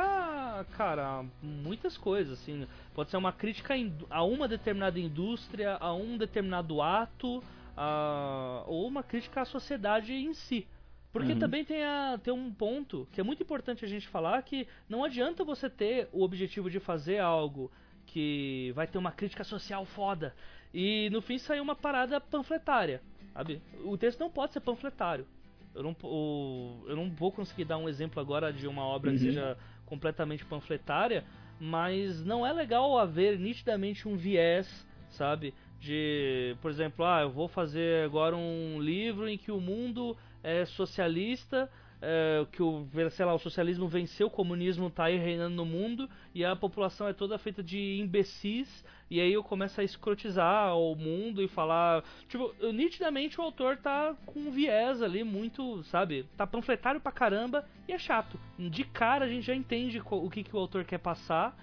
[0.76, 2.68] cara, a muitas coisas, assim.
[2.94, 3.76] Pode ser uma crítica
[4.10, 7.42] a uma determinada indústria, a um determinado ato,
[7.78, 10.68] a, ou uma crítica à sociedade em si.
[11.14, 11.40] Porque uhum.
[11.40, 15.02] também tem, a, tem um ponto que é muito importante a gente falar que não
[15.02, 17.72] adianta você ter o objetivo de fazer algo
[18.06, 20.36] que vai ter uma crítica social foda.
[20.74, 23.02] E no fim saiu uma parada panfletária,
[23.34, 23.62] sabe?
[23.84, 25.26] O texto não pode ser panfletário.
[25.74, 29.18] Eu não, o, eu não vou conseguir dar um exemplo agora de uma obra uhum.
[29.18, 31.24] que seja completamente panfletária,
[31.60, 35.54] mas não é legal haver nitidamente um viés, sabe?
[35.80, 40.66] De, por exemplo, ah, eu vou fazer agora um livro em que o mundo é
[40.66, 41.70] socialista,
[42.02, 46.10] é, que o, sei lá, o socialismo venceu, o comunismo está aí reinando no mundo
[46.34, 50.96] e a população é toda feita de imbecis e aí eu começo a escrotizar o
[50.96, 56.46] mundo e falar, tipo, nitidamente o autor tá com um viés ali muito, sabe, tá
[56.46, 58.40] panfletário pra caramba e é chato.
[58.58, 61.58] De cara a gente já entende o que, que o autor quer passar.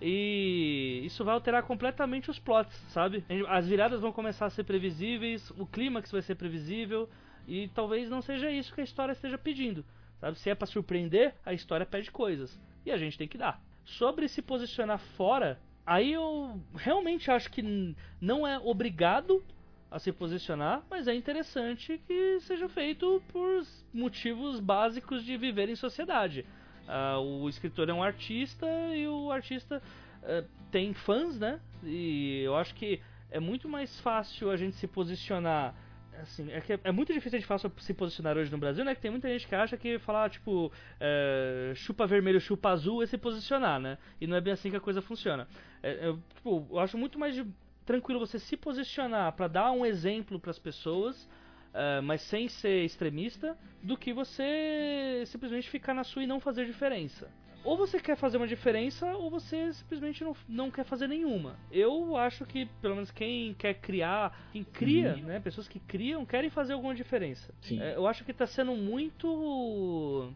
[0.00, 3.24] E isso vai alterar completamente os plots, sabe?
[3.48, 7.08] As viradas vão começar a ser previsíveis, o clímax vai ser previsível,
[7.46, 9.84] e talvez não seja isso que a história esteja pedindo.
[10.20, 10.38] Sabe?
[10.38, 12.58] Se é para surpreender, a história pede coisas.
[12.84, 13.60] E a gente tem que dar.
[13.84, 19.44] Sobre se posicionar fora, aí eu realmente acho que não é obrigado
[19.90, 25.76] a se posicionar, mas é interessante que seja feito por motivos básicos de viver em
[25.76, 26.44] sociedade.
[26.88, 29.80] Uh, o escritor é um artista e o artista
[30.22, 31.60] uh, tem fãs, né?
[31.82, 35.74] E eu acho que é muito mais fácil a gente se posicionar
[36.22, 38.94] assim, é, que é, muito difícil de sobre se posicionar hoje no Brasil, né?
[38.94, 43.06] Que tem muita gente que acha que falar, tipo, é, chupa vermelho, chupa azul é
[43.06, 43.98] se posicionar, né?
[44.20, 45.46] E não é bem assim que a coisa funciona.
[45.82, 47.46] É, eu, tipo, eu acho muito mais de,
[47.84, 51.28] tranquilo você se posicionar para dar um exemplo para as pessoas,
[51.72, 56.64] é, mas sem ser extremista, do que você simplesmente ficar na sua e não fazer
[56.66, 57.30] diferença
[57.64, 61.56] ou você quer fazer uma diferença ou você simplesmente não, não quer fazer nenhuma.
[61.72, 65.24] Eu acho que, pelo menos, quem quer criar, quem cria, uhum.
[65.24, 65.40] né?
[65.40, 67.52] Pessoas que criam querem fazer alguma diferença.
[67.80, 70.30] É, eu acho que está sendo muito.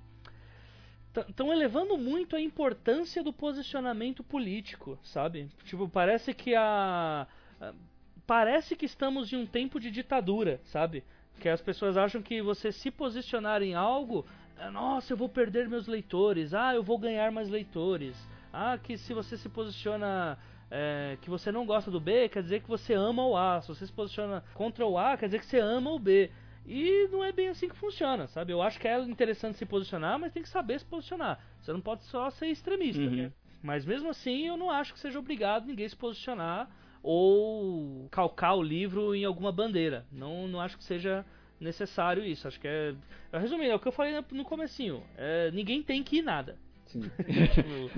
[1.28, 5.48] Estão elevando muito a importância do posicionamento político, sabe?
[5.64, 7.26] Tipo, parece que a.
[8.26, 11.02] Parece que estamos em um tempo de ditadura, sabe?
[11.40, 14.26] Que as pessoas acham que você se posicionar em algo
[14.70, 16.52] nossa, eu vou perder meus leitores.
[16.52, 18.16] Ah, eu vou ganhar mais leitores.
[18.52, 20.38] Ah, que se você se posiciona
[20.70, 23.60] é, que você não gosta do B, quer dizer que você ama o A.
[23.60, 26.30] Se você se posiciona contra o A, quer dizer que você ama o B.
[26.66, 28.52] E não é bem assim que funciona, sabe?
[28.52, 31.40] Eu acho que é interessante se posicionar, mas tem que saber se posicionar.
[31.60, 33.02] Você não pode só ser extremista.
[33.02, 33.10] Uhum.
[33.10, 33.32] Né?
[33.62, 36.68] Mas mesmo assim, eu não acho que seja obrigado ninguém se posicionar
[37.02, 40.04] ou calcar o livro em alguma bandeira.
[40.12, 41.24] Não, não acho que seja
[41.60, 42.46] necessário isso.
[42.46, 42.94] Acho que é.
[43.32, 45.02] Resumindo, é o que eu falei no comecinho.
[45.16, 46.56] É, ninguém tem que ir nada.
[46.88, 47.90] tipo,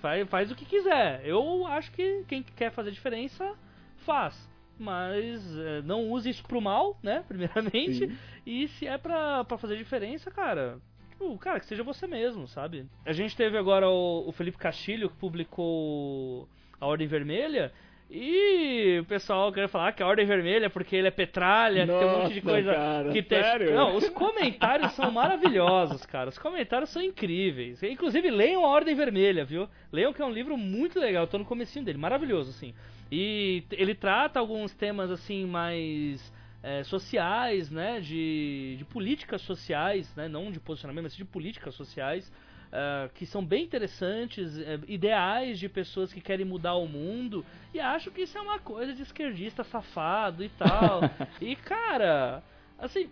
[0.00, 1.20] faz, faz o que quiser.
[1.24, 3.54] Eu acho que quem quer fazer diferença,
[3.98, 4.48] faz.
[4.78, 7.24] Mas é, não use isso pro mal, né?
[7.28, 8.08] Primeiramente.
[8.08, 8.18] Sim.
[8.46, 10.78] E se é pra, pra fazer diferença, cara.
[11.10, 12.86] Tipo, cara, que seja você mesmo, sabe?
[13.04, 16.48] A gente teve agora o, o Felipe Castilho que publicou
[16.80, 17.72] A Ordem Vermelha.
[18.10, 22.08] E o pessoal quer falar que a Ordem Vermelha porque ele é petralha, Nossa, tem
[22.08, 23.42] um monte de coisa cara, que tem.
[23.42, 23.74] Sério?
[23.74, 26.30] Não, os comentários são maravilhosos, cara.
[26.30, 27.82] Os comentários são incríveis.
[27.82, 29.68] Inclusive, leiam a Ordem Vermelha, viu?
[29.92, 32.74] Leiam que é um livro muito legal, eu tô no comecinho dele, maravilhoso, assim.
[33.12, 38.00] E ele trata alguns temas assim mais é, sociais, né?
[38.00, 40.28] De, de políticas sociais, né?
[40.28, 42.32] Não de posicionamento, mas de políticas sociais.
[42.68, 47.80] Uh, que são bem interessantes, uh, ideais de pessoas que querem mudar o mundo, e
[47.80, 51.00] acho que isso é uma coisa de esquerdista safado e tal.
[51.40, 52.42] e cara,
[52.78, 53.10] assim,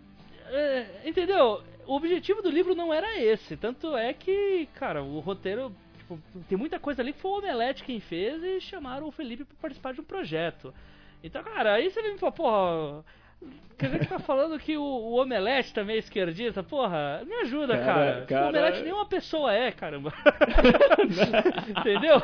[0.49, 1.63] é, entendeu?
[1.87, 3.57] O objetivo do livro não era esse.
[3.57, 5.73] Tanto é que, cara, o roteiro.
[5.99, 9.45] Tipo, tem muita coisa ali que foi o Omelete quem fez e chamaram o Felipe
[9.45, 10.73] para participar de um projeto.
[11.23, 13.05] Então, cara, aí você me fala, porra.
[13.79, 16.63] Quer dizer que tá falando que o, o Omelete também é esquerdista?
[16.63, 17.85] Porra, me ajuda, cara.
[17.85, 18.27] cara.
[18.27, 18.47] Cara...
[18.47, 20.13] O Omelete nem uma pessoa é, caramba.
[21.69, 22.17] Entendeu?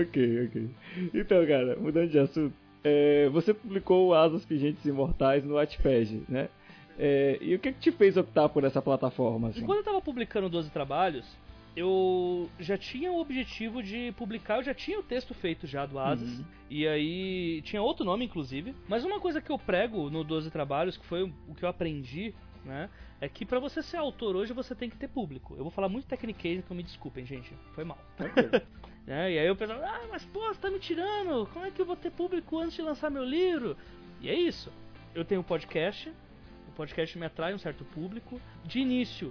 [0.00, 0.70] ok, ok.
[1.14, 2.54] Então, cara, mudando de assunto.
[2.82, 6.48] É, você publicou Asas Pingentes Imortais no Wattpad, né?
[6.98, 9.48] É, e o que, que, te fez optar por essa plataforma?
[9.48, 9.64] Assim?
[9.64, 11.24] Quando eu estava publicando 12 trabalhos,
[11.76, 15.98] eu já tinha o objetivo de publicar, eu já tinha o texto feito já do
[15.98, 16.44] Asas, uhum.
[16.70, 20.96] e aí tinha outro nome inclusive, mas uma coisa que eu prego no 12 trabalhos,
[20.96, 22.34] que foi o que eu aprendi,
[22.64, 22.88] né,
[23.20, 25.54] é que para você ser autor hoje você tem que ter público.
[25.56, 27.98] Eu vou falar muito tecniquez, então me desculpem, gente, foi mal.
[28.24, 28.62] Okay.
[29.06, 29.32] Né?
[29.32, 31.84] E aí o pessoal, ah, mas pô, você tá me tirando, como é que eu
[31.84, 33.76] vou ter público antes de lançar meu livro?
[34.18, 34.72] E é isso.
[35.14, 36.10] Eu tenho um podcast,
[36.66, 38.40] o podcast me atrai um certo público.
[38.64, 39.30] De início,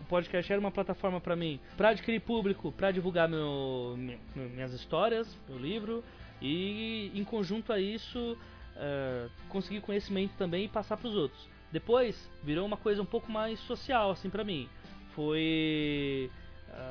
[0.00, 3.96] o podcast era uma plataforma para mim, para adquirir público, para divulgar meu,
[4.34, 6.02] minhas histórias, meu livro,
[6.40, 8.36] e em conjunto a isso,
[8.76, 11.48] uh, conseguir conhecimento também e passar para os outros.
[11.70, 14.68] Depois, virou uma coisa um pouco mais social, assim, para mim.
[15.14, 16.30] Foi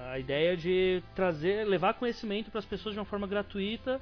[0.09, 4.01] a ideia de trazer, levar conhecimento para as pessoas de uma forma gratuita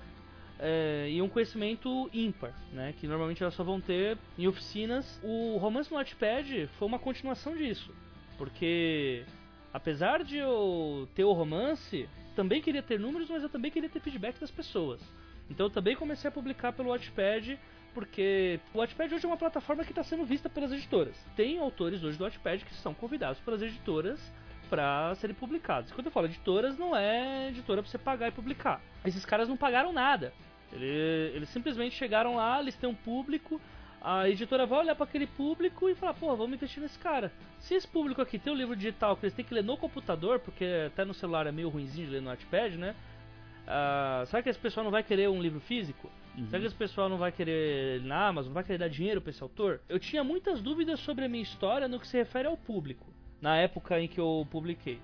[0.60, 2.94] é, e um conhecimento ímpar, né?
[3.00, 5.20] Que normalmente elas só vão ter em oficinas.
[5.24, 7.94] O Romance no Notepad foi uma continuação disso,
[8.38, 9.24] porque
[9.74, 14.00] apesar de eu ter o romance, também queria ter números, mas eu também queria ter
[14.00, 15.02] feedback das pessoas.
[15.50, 17.60] Então eu também comecei a publicar pelo Wattpad,
[17.94, 21.16] porque o Wattpad hoje é uma plataforma que está sendo vista pelas editoras.
[21.36, 24.20] Tem autores hoje do Wattpad que são convidados pelas editoras
[24.70, 25.92] para serem publicados.
[25.92, 28.82] Quando eu falo editoras, não é editora para você pagar e publicar.
[29.06, 30.34] Esses caras não pagaram nada.
[30.72, 33.62] Eles, eles simplesmente chegaram lá, eles têm um público,
[34.10, 37.30] a editora vai olhar para aquele público e falar, pô, vamos investir nesse cara.
[37.60, 39.76] Se esse público aqui tem o um livro digital que eles têm que ler no
[39.76, 42.96] computador, porque até no celular é meio ruimzinho de ler no iPad, né?
[43.68, 46.10] Uh, será que esse pessoal não vai querer um livro físico?
[46.38, 46.46] Uhum.
[46.46, 49.30] Será que esse pessoal não vai querer na Amazon, não vai querer dar dinheiro para
[49.30, 49.82] esse autor?
[49.90, 53.58] Eu tinha muitas dúvidas sobre a minha história no que se refere ao público na
[53.58, 55.02] época em que eu publiquei.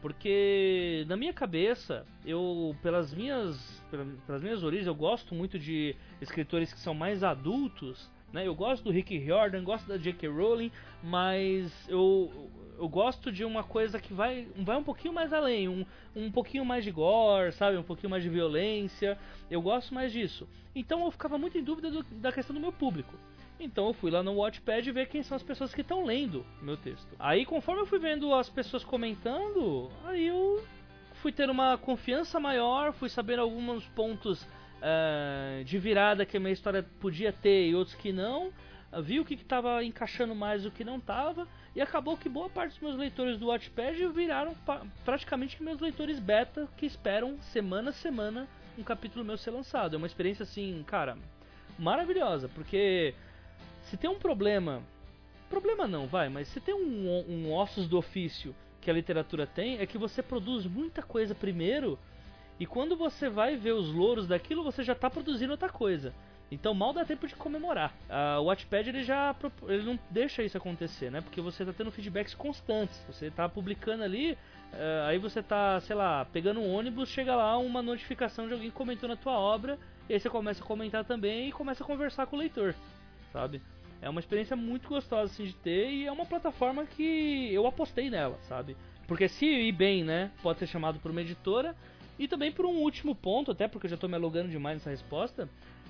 [0.00, 3.84] Porque na minha cabeça, eu pelas minhas
[4.26, 8.46] pelas minhas origens, eu gosto muito de escritores que são mais adultos, né?
[8.46, 10.28] Eu gosto do Rick Riordan, gosto da J.K.
[10.28, 10.70] Rowling,
[11.02, 15.86] mas eu eu gosto de uma coisa que vai, vai um pouquinho mais além, um,
[16.14, 17.78] um pouquinho mais de gore, sabe?
[17.78, 19.18] Um pouquinho mais de violência.
[19.50, 20.46] Eu gosto mais disso.
[20.74, 23.14] Então eu ficava muito em dúvida do, da questão do meu público.
[23.58, 26.76] Então eu fui lá no Watchpad ver quem são as pessoas que estão lendo meu
[26.76, 27.08] texto.
[27.18, 30.62] Aí conforme eu fui vendo as pessoas comentando, aí eu
[31.22, 34.46] fui ter uma confiança maior, fui saber alguns pontos
[34.82, 38.48] uh, de virada que a minha história podia ter e outros que não.
[38.92, 41.46] Uh, vi o que estava encaixando mais e o que não estava.
[41.74, 44.54] E acabou que boa parte dos meus leitores do Watchpad viraram
[45.04, 49.94] praticamente meus leitores beta que esperam semana a semana um capítulo meu ser lançado.
[49.94, 51.16] É uma experiência assim, cara,
[51.78, 53.14] maravilhosa, porque
[53.82, 54.82] se tem um problema,
[55.48, 59.78] problema não, vai, mas se tem um, um ossos do ofício que a literatura tem,
[59.78, 61.98] é que você produz muita coisa primeiro
[62.58, 66.14] e quando você vai ver os louros daquilo, você já está produzindo outra coisa.
[66.50, 67.92] Então mal dá tempo de comemorar.
[68.40, 69.34] O Watchpad ele já
[69.68, 71.20] ele não deixa isso acontecer, né?
[71.20, 73.04] Porque você está tendo feedbacks constantes.
[73.08, 77.58] Você está publicando ali, uh, aí você está, sei lá, pegando um ônibus, chega lá
[77.58, 81.48] uma notificação de alguém comentou na tua obra, e aí você começa a comentar também
[81.48, 82.74] e começa a conversar com o leitor,
[83.32, 83.60] sabe?
[84.00, 88.08] É uma experiência muito gostosa assim, de ter e é uma plataforma que eu apostei
[88.08, 88.76] nela, sabe?
[89.08, 91.74] Porque se ir bem, né, pode ser chamado por uma editora.
[92.18, 94.90] E também por um último ponto, até porque eu já estou me alugando demais nessa
[94.90, 95.48] resposta.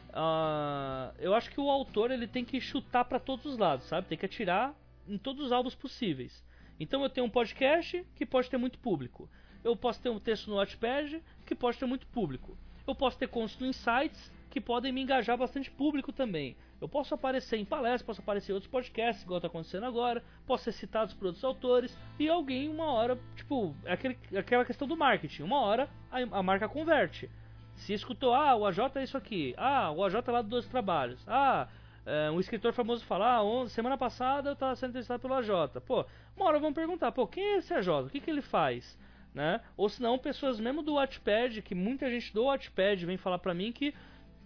[0.08, 4.08] Uh, eu acho que o autor ele tem que chutar para todos os lados, sabe?
[4.08, 4.74] Tem que atirar
[5.06, 6.44] em todos os alvos possíveis.
[6.80, 9.28] Então eu tenho um podcast que pode ter muito público.
[9.62, 12.56] Eu posso ter um texto no Watchpad que pode ter muito público.
[12.86, 16.56] Eu posso ter contos no Insights que podem me engajar bastante público também.
[16.80, 20.64] Eu posso aparecer em palestras, posso aparecer em outros podcasts, igual está acontecendo agora, posso
[20.64, 24.96] ser citado por outros autores, e alguém, uma hora, tipo, é aquele, aquela questão do
[24.96, 27.28] marketing, uma hora a, a, marca converte.
[27.74, 31.22] Se escutou, ah, o AJ é isso aqui, ah, o AJ é lá dos trabalhos,
[31.28, 31.68] ah,
[32.06, 35.82] é, um escritor famoso falar, ah, semana passada eu estava sendo entrevistado pelo AJ.
[35.86, 37.88] Pô, uma hora vão perguntar, pô, quem é esse AJ?
[37.88, 38.98] O que, que ele faz?
[39.34, 39.60] Né?
[39.76, 43.52] Ou se não, pessoas mesmo do Wattpad, que muita gente do Wattpad vem falar pra
[43.52, 43.92] mim que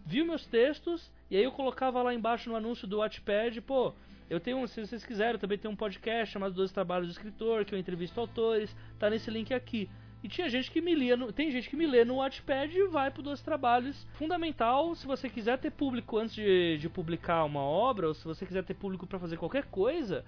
[0.04, 3.94] viu meus textos e aí eu colocava lá embaixo no anúncio do Wattpad, pô,
[4.28, 7.64] Eu tenho, se vocês quiserem, eu também tenho um podcast chamado Dois Trabalhos do Escritor,
[7.64, 9.88] que eu entrevisto autores, tá nesse link aqui.
[10.22, 12.86] E tinha gente que me lia, no, tem gente que me lê no Wattpad e
[12.88, 14.06] vai para dois trabalhos.
[14.12, 18.44] Fundamental, se você quiser ter público antes de, de publicar uma obra, ou se você
[18.44, 20.24] quiser ter público para fazer qualquer coisa,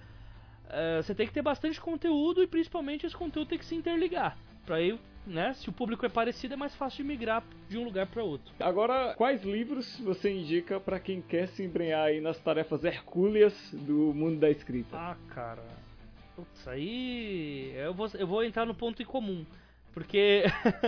[0.69, 4.35] é, você tem que ter bastante conteúdo e principalmente esse conteúdo tem que se interligar.
[4.65, 7.83] Para aí, né, se o público é parecido, é mais fácil de migrar de um
[7.83, 8.53] lugar para outro.
[8.59, 14.13] Agora, quais livros você indica para quem quer se embrenhar aí nas tarefas hercúleas do
[14.13, 14.95] mundo da escrita?
[14.97, 15.63] Ah, cara.
[16.35, 19.45] Putz, aí eu vou, eu vou entrar no ponto em comum.
[19.93, 20.43] Porque,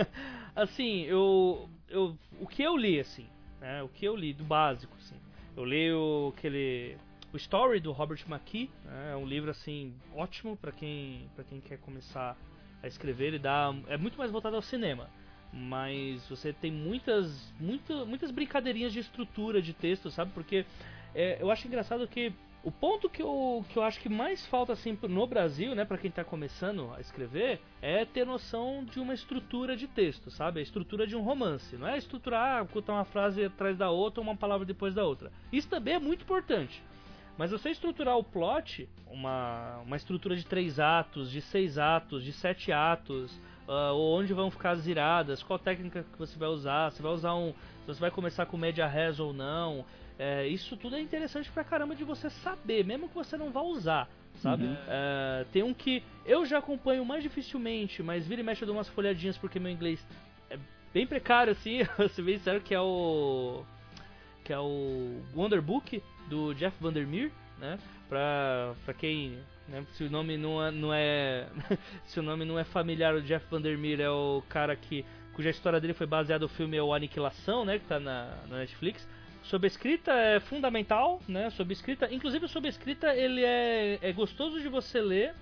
[0.54, 2.18] assim, eu, eu.
[2.40, 3.26] O que eu li, assim,
[3.60, 3.82] né?
[3.82, 5.14] O que eu li do básico, assim.
[5.56, 6.96] Eu li o, aquele.
[7.32, 11.60] O Story do Robert McKee, né, é um livro assim ótimo para quem para quem
[11.60, 12.36] quer começar
[12.82, 13.26] a escrever.
[13.26, 15.08] Ele dá é muito mais voltado ao cinema,
[15.52, 20.32] mas você tem muitas muita, muitas brincadeirinhas de estrutura de texto, sabe?
[20.32, 20.64] Porque
[21.14, 22.32] é, eu acho engraçado que
[22.66, 25.96] o ponto que eu, que eu acho que mais falta assim no Brasil, né, para
[25.98, 30.58] quem está começando a escrever, é ter noção de uma estrutura de texto, sabe?
[30.58, 31.76] A estrutura de um romance.
[31.76, 35.30] Não é estruturar, botar uma frase atrás da outra, uma palavra depois da outra.
[35.52, 36.82] Isso também é muito importante.
[37.36, 42.32] Mas você estruturar o plot, uma, uma estrutura de três atos, de seis atos, de
[42.32, 43.30] sete atos,
[43.68, 47.34] uh, onde vão ficar as iradas, qual técnica que você vai usar, se vai usar
[47.34, 49.84] um, se você vai começar com média res ou não,
[50.18, 53.60] é, isso tudo é interessante pra caramba de você saber, mesmo que você não vá
[53.60, 54.64] usar, sabe?
[54.64, 54.76] Uhum.
[54.88, 58.76] É, tem um que eu já acompanho mais dificilmente, mas vira e mexe eu dou
[58.76, 60.04] umas folhadinhas porque meu inglês
[60.48, 60.58] é
[60.92, 63.62] bem precário assim, você bem sério que é o
[64.42, 67.78] que é o Wonder Book do Jeff Vandermeer, né?
[68.08, 71.48] Pra, pra quem né, se o nome não é, não é
[72.06, 75.80] se o nome não é familiar, o Jeff Vandermeer é o cara que cuja história
[75.80, 79.06] dele foi baseada no filme O Aniquilação, né, que tá na, na Netflix.
[79.42, 81.50] Sobre escrita é fundamental, né?
[81.50, 85.34] Sobre escrita, inclusive sobre escrita ele é, é gostoso de você ler,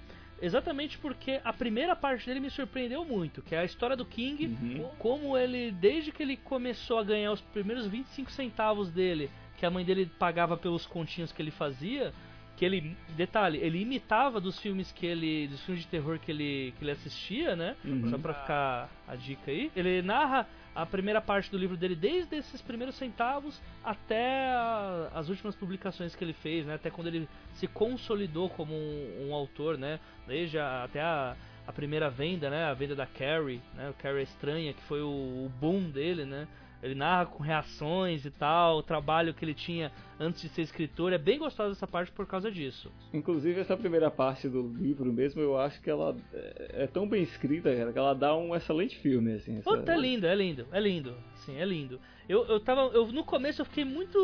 [0.43, 4.47] exatamente porque a primeira parte dele me surpreendeu muito, que é a história do King,
[4.47, 4.91] uhum.
[4.99, 9.71] como ele desde que ele começou a ganhar os primeiros 25 centavos dele, que a
[9.71, 12.13] mãe dele pagava pelos continhos que ele fazia,
[12.57, 16.73] que ele, detalhe, ele imitava dos filmes que ele, dos filmes de terror que ele,
[16.79, 17.77] que ele assistia, né?
[17.85, 18.11] Uhum.
[18.11, 19.73] Só pra ficar a dica aí.
[19.75, 25.29] Ele narra a primeira parte do livro dele desde esses primeiros centavos até a, as
[25.29, 26.75] últimas publicações que ele fez, né?
[26.75, 29.99] Até quando ele se consolidou como um, um autor, né?
[30.27, 31.37] Desde a, até a,
[31.67, 32.67] a primeira venda, né?
[32.67, 33.91] A venda da Carrie, né?
[33.91, 36.47] O Carrie Estranha, que foi o, o boom dele, né?
[36.85, 41.15] Ele narra com reações e tal, o trabalho que ele tinha antes de ser escritor.
[41.15, 42.93] É bem gostosa essa parte por causa disso.
[43.13, 47.23] Inclusive, essa primeira parte do livro mesmo, eu acho que ela é, é tão bem
[47.23, 49.57] escrita, cara, que ela dá um excelente filme, assim.
[49.57, 49.71] Essa...
[49.71, 51.17] Puta, é lindo, é lindo, é lindo.
[51.37, 51.99] Sim, é lindo.
[52.29, 52.83] Eu, eu tava.
[52.95, 54.19] Eu, no começo eu fiquei muito.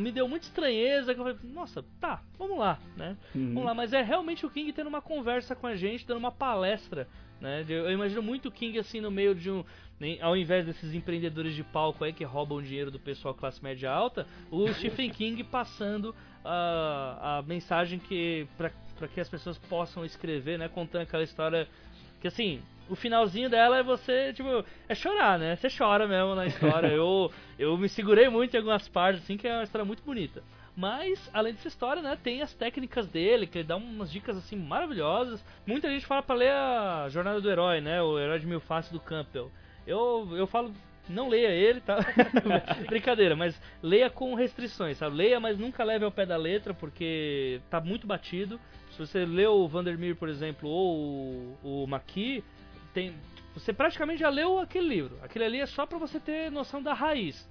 [0.00, 1.14] Me deu muita estranheza.
[1.14, 3.16] Que eu falei, nossa, tá, vamos lá, né?
[3.34, 3.48] Uhum.
[3.48, 6.32] Vamos lá, mas é realmente o King tendo uma conversa com a gente, dando uma
[6.32, 7.08] palestra.
[7.40, 7.64] Né?
[7.68, 9.64] Eu imagino muito o King assim no meio de um.
[10.20, 14.26] Ao invés desses empreendedores de palco aí que roubam dinheiro do pessoal classe média alta,
[14.50, 18.46] o Stephen King passando a, a mensagem que.
[18.56, 20.68] para que as pessoas possam escrever, né?
[20.68, 21.68] Contando aquela história.
[22.20, 25.56] Que assim, o finalzinho dela é você, tipo, é chorar, né?
[25.56, 26.88] Você chora mesmo na história.
[26.92, 30.42] eu, eu me segurei muito em algumas partes, assim, que é uma história muito bonita.
[30.76, 34.56] Mas, além dessa história, né, tem as técnicas dele, que ele dá umas dicas, assim,
[34.56, 35.44] maravilhosas.
[35.64, 38.90] Muita gente fala pra ler a Jornada do Herói, né, o Herói de Mil Faces
[38.90, 39.50] do Campbell.
[39.86, 40.72] Eu, eu falo,
[41.08, 41.98] não leia ele, tá?
[42.88, 45.16] Brincadeira, mas leia com restrições, sabe?
[45.16, 48.60] Leia, mas nunca leve ao pé da letra, porque tá muito batido.
[48.92, 52.42] Se você leu o Vandermeer, por exemplo, ou o, o Maqui,
[52.92, 53.14] tem,
[53.54, 55.18] você praticamente já leu aquele livro.
[55.22, 57.48] Aquele ali é só para você ter noção da raiz.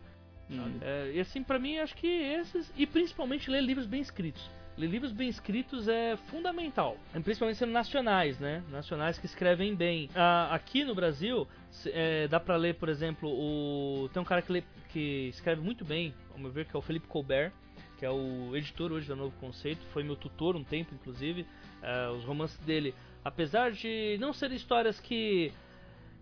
[0.49, 0.77] Hum.
[0.81, 2.71] É, e assim, para mim, acho que esses.
[2.75, 4.49] E principalmente ler livros bem escritos.
[4.77, 6.97] Livros bem escritos é fundamental.
[7.23, 8.63] Principalmente sendo nacionais, né?
[8.69, 10.09] Nacionais que escrevem bem.
[10.15, 11.47] Ah, aqui no Brasil,
[11.87, 14.09] é, dá pra ler, por exemplo, o.
[14.09, 17.07] Tem um cara que, lê, que escreve muito bem, vamos ver, que é o Felipe
[17.07, 17.51] Colbert
[18.03, 21.43] que é o editor hoje da Novo Conceito, foi meu tutor um tempo, inclusive.
[21.81, 25.53] Uh, os romances dele, apesar de não serem histórias que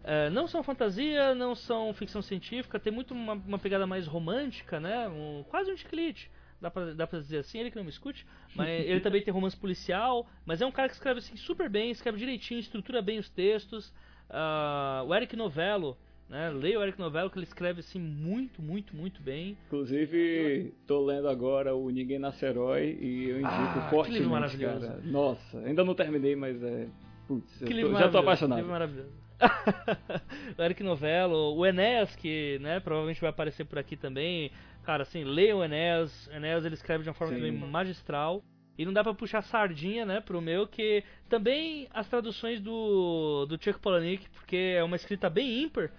[0.04, 4.80] uh, não são fantasia, não são ficção científica, tem muito uma, uma pegada mais romântica,
[4.80, 5.08] né?
[5.08, 6.30] Um, quase um chiclete.
[6.62, 9.34] Dá pra, dá pra dizer assim, ele que não me escute, mas ele também tem
[9.34, 13.18] romance policial, mas é um cara que escreve assim super bem, escreve direitinho, estrutura bem
[13.18, 13.92] os textos.
[14.30, 15.98] Uh, o Eric Novello,
[16.30, 16.50] né?
[16.50, 19.58] Leia o Eric Novello que ele escreve assim muito, muito, muito bem.
[19.68, 25.02] Inclusive, tô lendo agora o Ninguém Nasce Herói e eu indico ah, fortemente, cara.
[25.04, 26.88] Nossa, ainda não terminei, mas é.
[27.28, 28.58] Putz, tô, já tô apaixonado.
[28.58, 29.12] Que livro maravilhoso.
[30.58, 34.52] o Eric Novello, o Enéas, que né, provavelmente vai aparecer por aqui também.
[34.84, 36.28] Cara, assim, leia o Enéas.
[36.28, 38.44] O Enéas ele escreve de uma forma também magistral.
[38.78, 43.62] E não dá pra puxar sardinha, né, pro meu, que também as traduções do, do
[43.62, 45.92] Chuck Palahniuk, porque é uma escrita bem ímpar,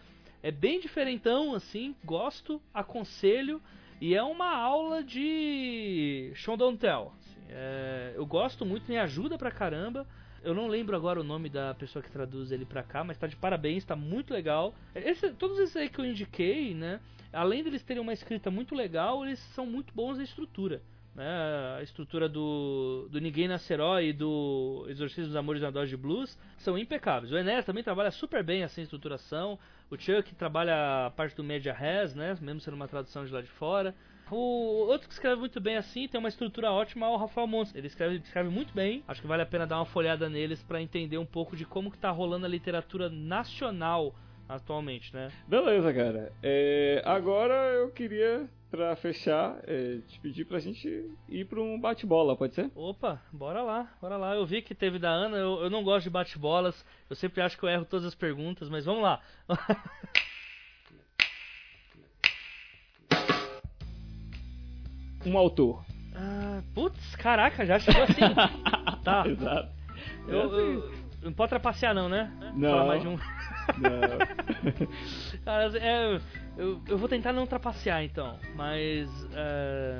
[0.43, 3.62] é bem diferentão, assim, gosto, aconselho,
[4.01, 7.12] e é uma aula de show don't tell.
[7.20, 10.07] assim, é, eu gosto muito, me ajuda pra caramba.
[10.43, 13.28] Eu não lembro agora o nome da pessoa que traduz ele pra cá, mas tá
[13.28, 14.74] de parabéns, tá muito legal.
[14.93, 16.99] Esse- todos esses aí que eu indiquei, né?
[17.33, 20.83] Além deles terem uma escrita muito legal, eles são muito bons na estrutura.
[21.14, 21.26] Né?
[21.78, 26.78] A estrutura do, do Ninguém Nasceró e do Exorcismo dos Amores na Dodge Blues são
[26.78, 27.33] impecáveis.
[27.33, 29.59] O Enéas também trabalha super bem essa estruturação.
[29.91, 32.37] O Chuck trabalha a parte do Media Res, né?
[32.41, 33.95] mesmo sendo uma tradução de lá de fora.
[34.30, 37.74] O outro que escreve muito bem assim, tem uma estrutura ótima, é o Rafael Montes.
[37.74, 39.05] Ele escreve, escreve muito bem.
[39.07, 41.91] Acho que vale a pena dar uma folhada neles para entender um pouco de como
[41.91, 44.14] que tá rolando a literatura nacional
[44.55, 45.30] atualmente, né?
[45.46, 46.32] Beleza, cara.
[46.42, 50.88] É, agora eu queria, pra fechar, é, te pedir pra gente
[51.28, 52.70] ir pra um bate-bola, pode ser?
[52.74, 54.34] Opa, bora lá, bora lá.
[54.34, 57.57] Eu vi que teve da Ana, eu, eu não gosto de bate-bolas, eu sempre acho
[57.59, 59.20] que eu erro todas as perguntas, mas vamos lá.
[65.24, 65.84] Um autor.
[66.14, 68.20] Ah, putz, caraca, já chegou assim.
[69.05, 69.68] tá, Exato.
[70.26, 70.92] eu, eu-
[71.22, 72.32] não pode trapacear não, né?
[72.57, 72.70] Não.
[72.70, 73.16] Falar mais de um.
[73.78, 74.88] Não.
[75.44, 76.20] Cara, é,
[76.56, 79.08] eu, eu vou tentar não trapacear então, mas.
[79.34, 79.98] é,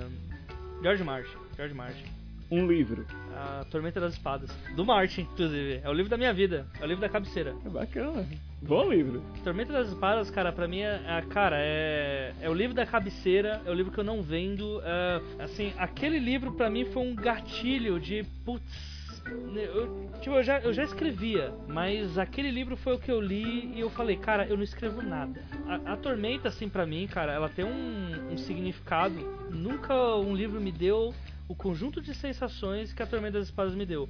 [0.83, 2.05] George Martin, George Martin.
[2.51, 3.07] um livro.
[3.35, 4.51] A Tormenta das Espadas.
[4.77, 5.81] Do Martin, inclusive.
[5.83, 6.67] É o livro da minha vida.
[6.81, 7.55] É o livro da cabeceira.
[7.65, 8.27] É bacana.
[8.61, 9.23] Bom livro.
[9.43, 13.61] Tormenta das Espadas, cara, pra mim é, é- cara, é, é o livro da cabeceira,
[13.65, 14.81] é o livro que eu não vendo.
[14.85, 18.93] é, assim, aquele livro pra mim foi um gatilho de putz.
[19.27, 23.73] Eu, tipo, eu já, eu já escrevia, mas aquele livro foi o que eu li
[23.75, 25.43] e eu falei, cara, eu não escrevo nada.
[25.67, 29.15] A, a Tormenta, assim, pra mim, cara, ela tem um, um significado.
[29.51, 31.15] Nunca um livro me deu
[31.49, 34.09] o conjunto de sensações que a Tormenta das Espadas me deu.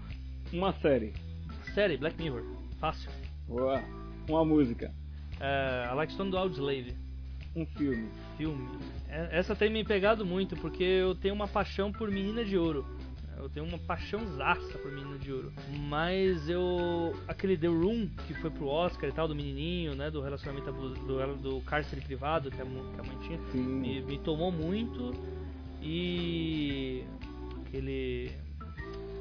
[0.52, 1.12] Uma série.
[1.74, 2.44] Série, Black Mirror,
[2.78, 3.10] fácil.
[3.48, 3.82] Boa.
[4.28, 4.92] Uma música.
[5.40, 6.94] É, a Like Stone do Audioslave.
[7.56, 8.08] Um filme.
[8.36, 8.68] filme.
[9.08, 12.86] É- Essa tem me pegado muito, porque eu tenho uma paixão por Menina de Ouro.
[13.38, 15.52] Eu tenho uma paixão zaça por Menina de Ouro.
[15.88, 17.14] Mas eu.
[17.26, 20.10] Aquele The Room, que foi pro Oscar e tal, do menininho, né?
[20.10, 24.52] Do relacionamento do, do cárcere privado que a, que a mãe tinha, me, me tomou
[24.52, 25.12] muito.
[25.82, 27.04] E.
[27.66, 28.30] Aquele.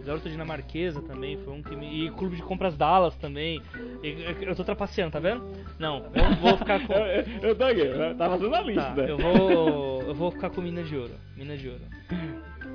[0.06, 2.08] Garota Dinamarquesa também foi um que me.
[2.08, 3.62] E Clube de Compras Dallas também.
[4.04, 5.44] E- eu tô trapaceando, tá vendo?
[5.80, 6.94] Não, eu vou ficar com.
[7.02, 7.84] Eu, eu, eu tô aqui,
[8.18, 8.94] tá fazendo a lista.
[8.96, 10.02] Tá, eu vou.
[10.02, 11.14] Eu vou ficar com mina de ouro.
[11.38, 11.82] Mina de ouro.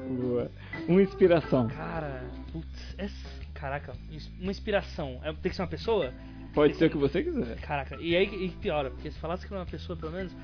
[0.09, 0.51] Boa.
[0.89, 1.69] Uma inspiração.
[1.69, 3.93] Cara, putz, essa, caraca,
[4.41, 5.21] uma inspiração.
[5.23, 6.13] É, tem que ser uma pessoa?
[6.55, 7.57] Pode ser o que você quiser.
[7.61, 10.35] Caraca, e aí e piora, porque se falasse que era uma pessoa pelo menos.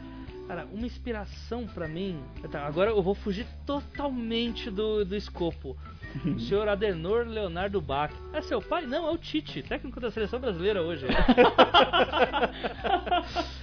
[0.47, 2.21] Cara, uma inspiração pra mim.
[2.51, 5.77] Tá, agora eu vou fugir totalmente do, do escopo.
[6.27, 8.13] O senhor Adenor Leonardo Bach.
[8.35, 8.85] É seu pai?
[8.85, 11.07] Não, é o Tite, técnico da seleção brasileira hoje.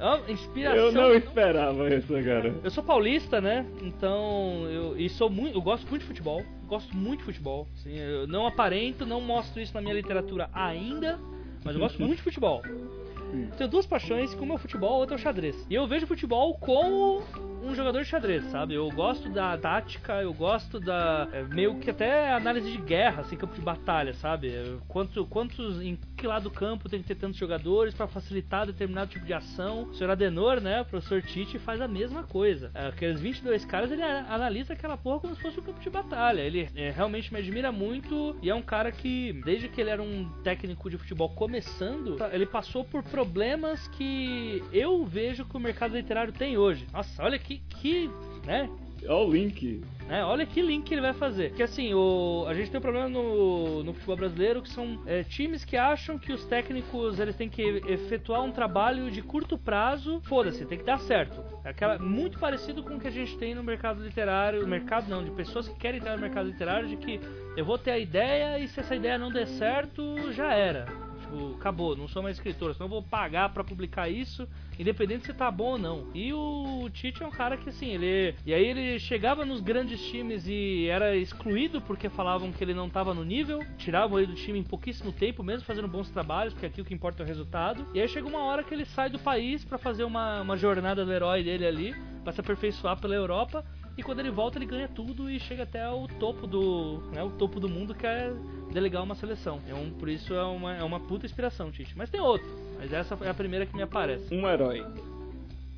[0.00, 0.86] Uma inspiração.
[0.86, 2.54] Eu não esperava isso, cara.
[2.64, 3.66] Eu sou paulista, né?
[3.82, 7.68] Então, eu e sou muito, eu gosto muito de futebol, gosto muito de futebol.
[7.74, 11.18] Assim, eu não aparento, não mostro isso na minha literatura ainda,
[11.62, 12.62] mas eu gosto muito de futebol.
[13.56, 15.66] Tenho duas paixões, uma é o futebol, outra é o xadrez.
[15.68, 17.22] E eu vejo futebol como
[17.62, 18.74] um jogador de xadrez, sabe?
[18.74, 23.36] Eu gosto da tática, eu gosto da é, meio que até análise de guerra, assim,
[23.36, 24.48] campo de batalha, sabe?
[24.48, 28.66] É, Quanto, quantos em que lado do campo tem que ter tantos jogadores pra facilitar
[28.66, 29.84] determinado tipo de ação.
[29.84, 32.70] O senhor Adenor, né, o professor Tite faz a mesma coisa.
[32.74, 36.40] É, Aqueles 22 caras, ele analisa aquela porra como se fosse um campo de batalha.
[36.40, 40.02] Ele é, realmente me admira muito e é um cara que, desde que ele era
[40.02, 45.96] um técnico de futebol começando, ele passou por problemas que eu vejo que o mercado
[45.96, 46.86] literário tem hoje.
[46.92, 48.10] Nossa, olha que, que
[48.44, 48.68] né,
[49.06, 49.82] Olha o link.
[50.06, 50.24] né?
[50.24, 51.48] Olha que link que ele vai fazer.
[51.50, 55.22] Porque assim, o, a gente tem um problema no, no futebol brasileiro que são é,
[55.22, 60.20] times que acham que os técnicos eles têm que efetuar um trabalho de curto prazo.
[60.24, 61.42] Foda-se, tem que dar certo.
[61.64, 64.66] É aquela, muito parecido com o que a gente tem no mercado literário.
[64.66, 67.20] Mercado não, de pessoas que querem entrar no mercado literário, de que
[67.56, 71.09] eu vou ter a ideia e se essa ideia não der certo, já era.
[71.30, 75.32] Tipo, acabou, não sou mais escritor, senão eu vou pagar pra publicar isso, independente se
[75.32, 76.08] tá bom ou não.
[76.12, 78.34] E o Tite é um cara que assim, ele.
[78.44, 82.90] E aí ele chegava nos grandes times e era excluído porque falavam que ele não
[82.90, 86.66] tava no nível, tiravam ele do time em pouquíssimo tempo, mesmo fazendo bons trabalhos, porque
[86.66, 87.86] aqui o que importa é o resultado.
[87.94, 91.04] E aí chega uma hora que ele sai do país pra fazer uma, uma jornada
[91.04, 93.64] do herói dele ali, pra se aperfeiçoar pela Europa.
[93.96, 97.30] E quando ele volta, ele ganha tudo e chega até o topo do, né, o
[97.30, 98.32] topo do mundo, que é
[98.72, 99.60] delegar uma seleção.
[99.68, 101.96] É um, por isso é uma, é uma puta inspiração, Tite.
[101.96, 104.34] Mas tem outro, mas essa é a primeira que me aparece.
[104.34, 104.84] Um herói.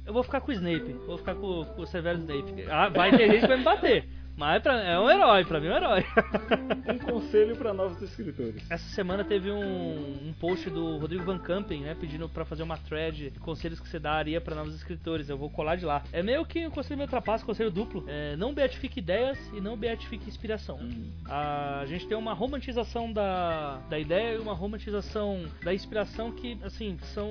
[0.04, 2.64] Eu vou ficar com o Snape, vou ficar com, com o Severo Snape.
[2.68, 4.08] Ah, vai ter gente que vai me bater.
[4.37, 6.05] Mas pra, é um herói, pra mim é um herói.
[6.89, 8.62] um conselho para novos escritores.
[8.70, 12.76] Essa semana teve um, um post do Rodrigo Van Campen, né, pedindo para fazer uma
[12.76, 15.28] thread de conselhos que você daria para novos escritores.
[15.28, 16.03] Eu vou colar de lá.
[16.12, 18.05] É meio que um conselho meio trapaço, conselho duplo.
[18.09, 20.78] É, não beatifique ideias e não beatifique inspiração.
[20.80, 21.11] Hum.
[21.26, 26.99] A gente tem uma romantização da, da ideia e uma romantização da inspiração que, assim,
[27.14, 27.28] são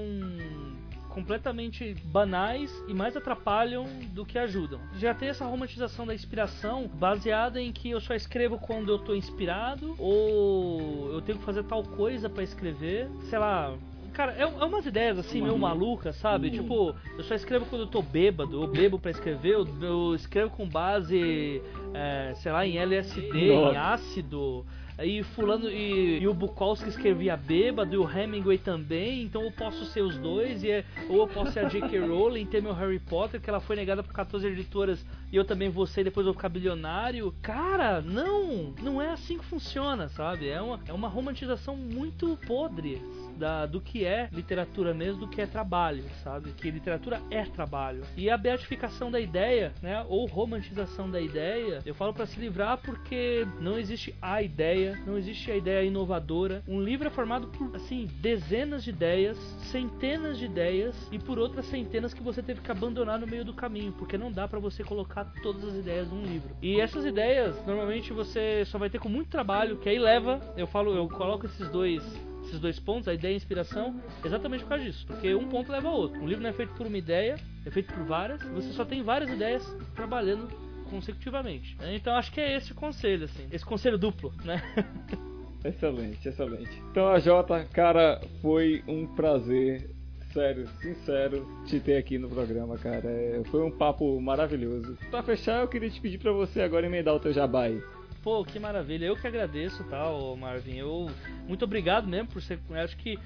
[1.13, 4.79] completamente banais e mais atrapalham do que ajudam.
[4.97, 9.13] Já tem essa romantização da inspiração baseada em que eu só escrevo quando eu tô
[9.13, 13.75] inspirado ou eu tenho que fazer tal coisa para escrever, sei lá,
[14.13, 16.47] Cara, é, é umas ideias assim, meio malucas, sabe?
[16.47, 16.53] Uhum.
[16.53, 20.49] Tipo, eu só escrevo quando eu tô bêbado, eu bebo pra escrever, eu, eu escrevo
[20.51, 21.61] com base,
[21.93, 23.73] é, sei lá, em LSD, Nossa.
[23.73, 24.65] em ácido
[25.03, 29.85] e fulano e, e o Bukowski escrevia bêbado e o Hemingway também, então eu posso
[29.85, 31.99] ser os dois, e é, ou eu posso ser a J.K.
[31.99, 35.69] Rowling, ter meu Harry Potter, que ela foi negada por 14 editoras e eu também
[35.69, 37.33] vou ser depois vou ficar bilionário.
[37.41, 38.73] Cara, não!
[38.81, 40.49] Não é assim que funciona, sabe?
[40.49, 43.01] É uma, é uma romantização muito podre
[43.37, 46.51] da, do que é literatura mesmo, do que é trabalho, sabe?
[46.51, 48.03] Que literatura é trabalho.
[48.17, 50.05] E a beatificação da ideia, né?
[50.09, 55.17] Ou romantização da ideia, eu falo para se livrar porque não existe a ideia, não
[55.17, 56.63] existe a ideia inovadora.
[56.67, 59.37] Um livro é formado por, assim, dezenas de ideias,
[59.71, 63.53] centenas de ideias e por outras centenas que você teve que abandonar no meio do
[63.53, 66.55] caminho, porque não dá para você colocar colocar todas as ideias num livro.
[66.61, 70.67] E essas ideias, normalmente você só vai ter com muito trabalho, que aí leva, eu
[70.67, 72.03] falo, eu coloco esses dois
[72.43, 75.05] esses dois pontos, a ideia e a inspiração, exatamente por causa disso.
[75.05, 76.19] Porque um ponto leva ao outro.
[76.19, 78.41] Um livro não é feito por uma ideia, é feito por várias.
[78.41, 79.63] Você só tem várias ideias
[79.95, 80.49] trabalhando
[80.91, 81.75] consecutivamente.
[81.81, 83.47] Então acho que é esse o conselho, assim.
[83.51, 84.61] Esse conselho duplo, né?
[85.63, 86.81] Excelente, excelente.
[86.89, 89.91] Então a Jota, cara, foi um prazer
[90.33, 93.07] sério, sincero, te ter aqui no programa, cara.
[93.07, 94.97] É, foi um papo maravilhoso.
[95.09, 97.81] Pra fechar, eu queria te pedir pra você agora emendar o teu jabai.
[98.23, 99.05] Pô, que maravilha.
[99.05, 100.03] Eu que agradeço, tá,
[100.37, 100.77] Marvin.
[100.77, 101.09] Eu
[101.47, 102.59] muito obrigado mesmo por ser.
[102.69, 103.19] Eu acho que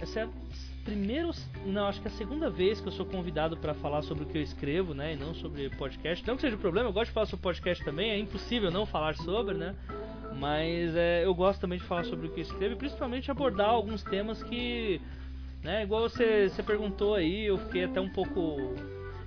[0.00, 0.28] essa é
[0.84, 1.30] a primeira,
[1.64, 4.26] não, acho que é a segunda vez que eu sou convidado para falar sobre o
[4.26, 6.26] que eu escrevo, né, e não sobre podcast.
[6.26, 8.84] Não que seja um problema, eu gosto de falar sobre podcast também, é impossível não
[8.84, 9.74] falar sobre, né?
[10.38, 13.70] Mas é, eu gosto também de falar sobre o que eu escrevo e principalmente abordar
[13.70, 15.00] alguns temas que
[15.62, 15.82] né?
[15.82, 18.74] Igual você, você perguntou aí, eu fiquei até um pouco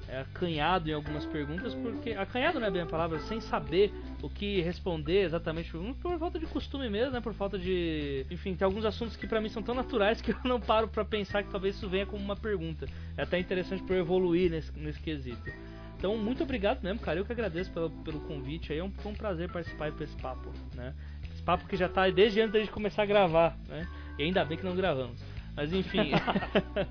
[0.08, 2.12] é, acanhado em algumas perguntas, porque.
[2.12, 6.45] Acanhado não é bem a palavra, sem saber o que responder exatamente por, falta de
[6.45, 7.22] costume mesmo, né?
[7.22, 8.26] Por falta de.
[8.32, 11.03] Enfim, tem alguns assuntos que para mim são tão naturais que eu não paro para
[11.03, 12.88] pensar que talvez isso venha como uma pergunta.
[13.18, 15.51] É até interessante para eu evoluir nesse, nesse quesito.
[15.97, 17.20] Então, muito obrigado mesmo, cara.
[17.20, 18.80] Eu que agradeço pelo, pelo convite aí.
[18.80, 20.93] É um, foi um prazer participar desse papo, né?
[21.34, 23.88] Esse papo que já tá desde antes da gente começar a gravar, né?
[24.18, 25.20] E ainda bem que não gravamos.
[25.58, 26.12] Mas enfim.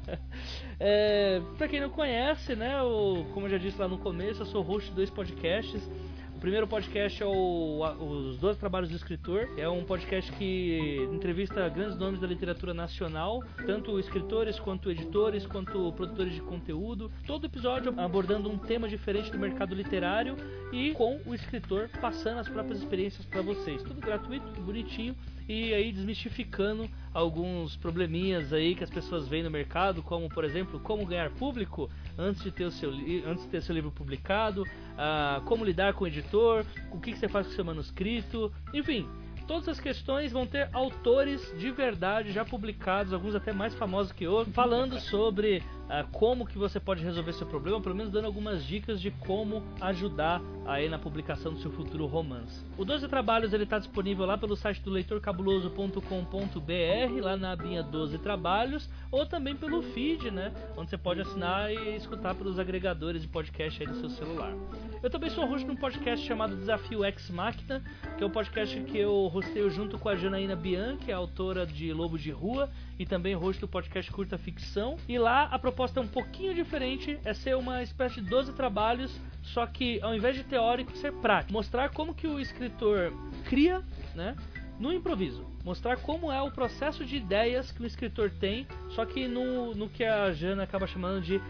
[0.80, 2.80] é, pra quem não conhece, né?
[2.80, 5.88] Eu, como eu já disse lá no começo, eu sou host de dois podcasts.
[6.46, 9.48] Primeiro podcast é o, Os Dois Trabalhos do Escritor.
[9.58, 15.92] É um podcast que entrevista grandes nomes da literatura nacional, tanto escritores, quanto editores, quanto
[15.94, 17.10] produtores de conteúdo.
[17.26, 20.36] Todo episódio abordando um tema diferente do mercado literário
[20.72, 23.82] e com o escritor passando as próprias experiências para vocês.
[23.82, 25.16] Tudo gratuito, bonitinho
[25.48, 30.78] e aí desmistificando alguns probleminhas aí que as pessoas veem no mercado, como por exemplo,
[30.78, 32.90] como ganhar público antes de ter o seu,
[33.26, 37.18] antes de ter seu livro publicado, uh, como lidar com o editor, o que, que
[37.18, 39.08] você faz com o seu manuscrito, enfim,
[39.46, 44.26] todas as questões vão ter autores de verdade já publicados, alguns até mais famosos que
[44.26, 48.64] outros, falando sobre uh, como que você pode resolver seu problema, pelo menos dando algumas
[48.64, 52.64] dicas de como ajudar aí na publicação do seu futuro romance.
[52.76, 58.18] O 12 Trabalhos ele está disponível lá pelo site do leitorcabuloso.com.br, lá na abinha 12
[58.18, 63.28] Trabalhos, ou também pelo feed, né, onde você pode assinar e escutar pelos agregadores de
[63.28, 64.52] podcast aí do seu celular.
[65.02, 67.82] Eu também sou host de um podcast chamado Desafio Ex Machina,
[68.16, 72.18] que é um podcast que eu hosteio junto com a Janaína Bianchi, autora de Lobo
[72.18, 74.96] de Rua, e também host do podcast Curta Ficção.
[75.08, 79.18] E lá a proposta é um pouquinho diferente, é ser uma espécie de 12 trabalhos,
[79.42, 81.52] só que ao invés de teórico, ser prático.
[81.52, 83.12] Mostrar como que o escritor
[83.44, 83.82] cria,
[84.14, 84.36] né?
[84.78, 85.44] No improviso.
[85.64, 89.88] Mostrar como é o processo de ideias que o escritor tem, só que no, no
[89.88, 91.40] que a Jana acaba chamando de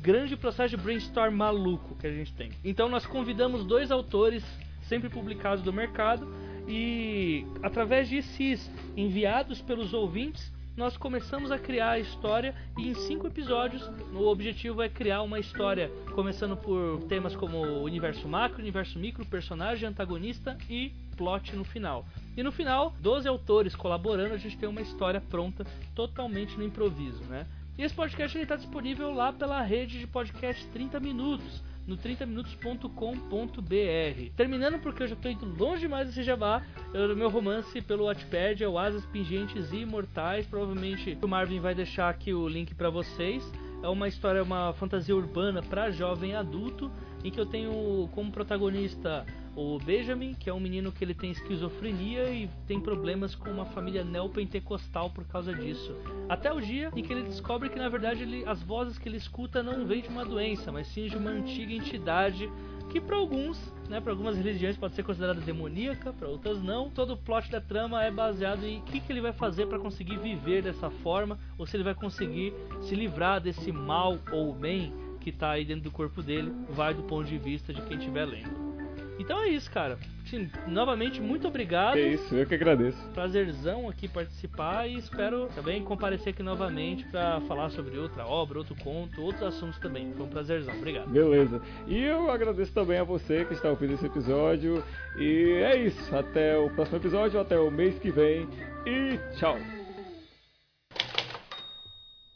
[0.00, 2.52] grande processo de brainstorm maluco que a gente tem.
[2.62, 4.44] Então nós convidamos dois autores
[4.82, 6.30] sempre publicados do mercado
[6.68, 13.26] e através desses enviados pelos ouvintes nós começamos a criar a história e em cinco
[13.26, 19.24] episódios o objetivo é criar uma história começando por temas como universo macro, universo micro,
[19.24, 22.04] personagem, antagonista e plot no final.
[22.36, 25.64] E no final, 12 autores colaborando, a gente tem uma história pronta
[25.94, 27.46] totalmente no improviso, né?
[27.78, 31.62] E esse podcast está disponível lá pela rede de podcast 30 Minutos.
[31.86, 34.30] No 30minutos.com.br.
[34.36, 36.62] Terminando porque eu já estou indo longe demais desse jabá,
[36.94, 40.46] o meu romance pelo Wattpad é o Asas Pingentes e Imortais.
[40.46, 43.44] Provavelmente o Marvin vai deixar aqui o link para vocês.
[43.82, 46.90] É uma história, uma fantasia urbana para jovem adulto,
[47.22, 49.26] em que eu tenho como protagonista
[49.56, 53.64] o Benjamin, que é um menino que ele tem esquizofrenia e tem problemas com uma
[53.66, 55.94] família neopentecostal por causa disso.
[56.28, 59.16] Até o dia em que ele descobre que na verdade ele, as vozes que ele
[59.16, 62.50] escuta não vêm de uma doença, mas sim de uma antiga entidade
[62.90, 66.90] que para alguns, né, para algumas religiões pode ser considerada demoníaca, para outras não.
[66.90, 69.78] Todo o plot da trama é baseado em o que, que ele vai fazer para
[69.78, 72.52] conseguir viver dessa forma, ou se ele vai conseguir
[72.82, 77.02] se livrar desse mal ou bem que está aí dentro do corpo dele, vai do
[77.02, 78.73] ponto de vista de quem estiver lendo.
[79.18, 79.98] Então é isso, cara.
[80.26, 81.96] Sim, novamente, muito obrigado.
[81.96, 82.98] É isso, eu que agradeço.
[83.12, 88.74] Prazerzão aqui participar e espero também comparecer aqui novamente para falar sobre outra obra, outro
[88.76, 90.12] conto, outros assuntos também.
[90.14, 90.74] Foi um prazerzão.
[90.76, 91.08] Obrigado.
[91.10, 91.60] Beleza.
[91.86, 94.82] E eu agradeço também a você que está ouvindo esse episódio.
[95.18, 96.16] E é isso.
[96.16, 98.48] Até o próximo episódio, até o mês que vem.
[98.86, 99.56] E tchau.